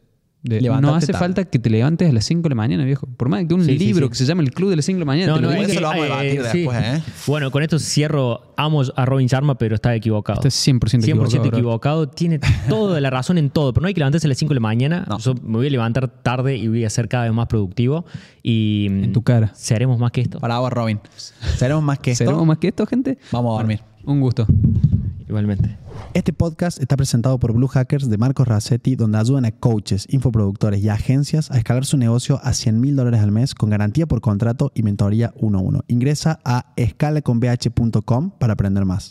De, 0.42 0.62
no 0.62 0.96
hace 0.96 1.08
tarde. 1.08 1.20
falta 1.20 1.44
que 1.44 1.60
te 1.60 1.70
levantes 1.70 2.10
a 2.10 2.14
las 2.14 2.24
5 2.24 2.44
de 2.44 2.50
la 2.50 2.56
mañana, 2.56 2.86
viejo. 2.86 3.06
Por 3.18 3.28
más 3.28 3.46
que 3.46 3.54
un 3.54 3.66
Sí, 3.66 3.78
libro 3.78 4.06
sí. 4.06 4.10
que 4.12 4.16
se 4.16 4.26
llama 4.26 4.42
El 4.42 4.54
Club 4.54 4.70
de 4.70 4.78
las 4.78 4.86
5 4.86 4.96
de 4.96 5.00
la 5.02 5.06
mañana 5.06 5.28
no, 5.34 5.36
que, 5.36 5.42
lo 5.42 5.50
vamos 5.50 6.02
a 6.02 6.22
debatir 6.22 6.42
sí. 6.50 6.58
después, 6.60 6.78
¿eh? 6.82 7.04
Bueno, 7.28 7.52
con 7.52 7.62
esto 7.62 7.78
cierro. 7.78 8.54
Amo 8.56 8.82
a 8.96 9.06
Robin 9.06 9.28
Sharma, 9.28 9.58
pero 9.58 9.76
está 9.76 9.94
equivocado. 9.96 10.40
Estás 10.40 10.68
100% 10.68 10.80
100% 10.80 11.04
equivocado, 11.04 11.42
bro. 11.44 11.58
equivocado. 11.58 12.10
Tiene 12.10 12.40
toda 12.70 13.02
la 13.02 13.10
razón 13.10 13.38
en 13.38 13.50
todo, 13.50 13.74
pero 13.74 13.82
no 13.82 13.88
hay 13.90 13.94
que 13.94 14.00
levantarse 14.00 14.28
a 14.28 14.30
las 14.30 14.38
5 14.38 14.50
de 14.52 14.56
la 14.56 14.62
mañana. 14.62 15.06
No. 15.10 15.18
Yo 15.20 15.34
me 15.36 15.58
voy 15.58 15.68
a 15.68 15.70
levantar 15.72 16.08
tarde 16.08 16.56
y 16.56 16.68
voy 16.70 16.86
a 16.86 16.90
ser 16.90 17.10
cada 17.10 17.26
vez 17.26 17.34
más 17.34 17.48
productivo. 17.48 18.06
Y 18.42 18.88
En 18.90 19.12
tu 19.12 19.22
cara. 19.24 19.52
seremos 19.56 20.00
más 20.00 20.12
que 20.12 20.22
esto. 20.22 20.40
Para 20.40 20.60
vos, 20.60 20.72
Robin. 20.72 21.00
¿Seremos 21.58 21.84
más 21.84 22.00
que 22.00 22.12
esto? 22.12 22.24
¿Seremos 22.24 22.46
más 22.48 22.58
que 22.60 22.70
esto, 22.70 22.86
gente? 22.86 23.18
Vamos 23.32 23.56
a 23.56 23.58
dormir. 23.60 23.82
Un 24.06 24.22
gusto. 24.22 24.48
Igualmente. 25.30 25.78
Este 26.16 26.34
podcast 26.34 26.82
está 26.82 26.98
presentado 26.98 27.40
por 27.40 27.54
Blue 27.54 27.68
Hackers 27.68 28.10
de 28.10 28.18
Marcos 28.18 28.48
Racetti, 28.48 28.96
donde 28.96 29.20
ayudan 29.20 29.46
a 29.46 29.52
coaches, 29.52 30.08
infoproductores 30.10 30.82
y 30.82 30.90
agencias 30.90 31.52
a 31.52 31.58
escalar 31.58 31.86
su 31.86 31.98
negocio 31.98 32.40
a 32.44 32.54
100 32.54 32.82
mil 32.82 32.96
dólares 32.96 33.22
al 33.22 33.32
mes 33.32 33.54
con 33.54 33.70
garantía 33.70 34.08
por 34.08 34.22
contrato 34.22 34.72
y 34.74 34.82
mentoría 34.82 35.32
1 35.36 35.58
a 35.58 35.62
1. 35.62 35.84
Ingresa 35.88 36.40
a 36.44 36.74
escalaconbh.com 36.76 38.32
para 38.40 38.54
aprender 38.54 38.86
más. 38.86 39.08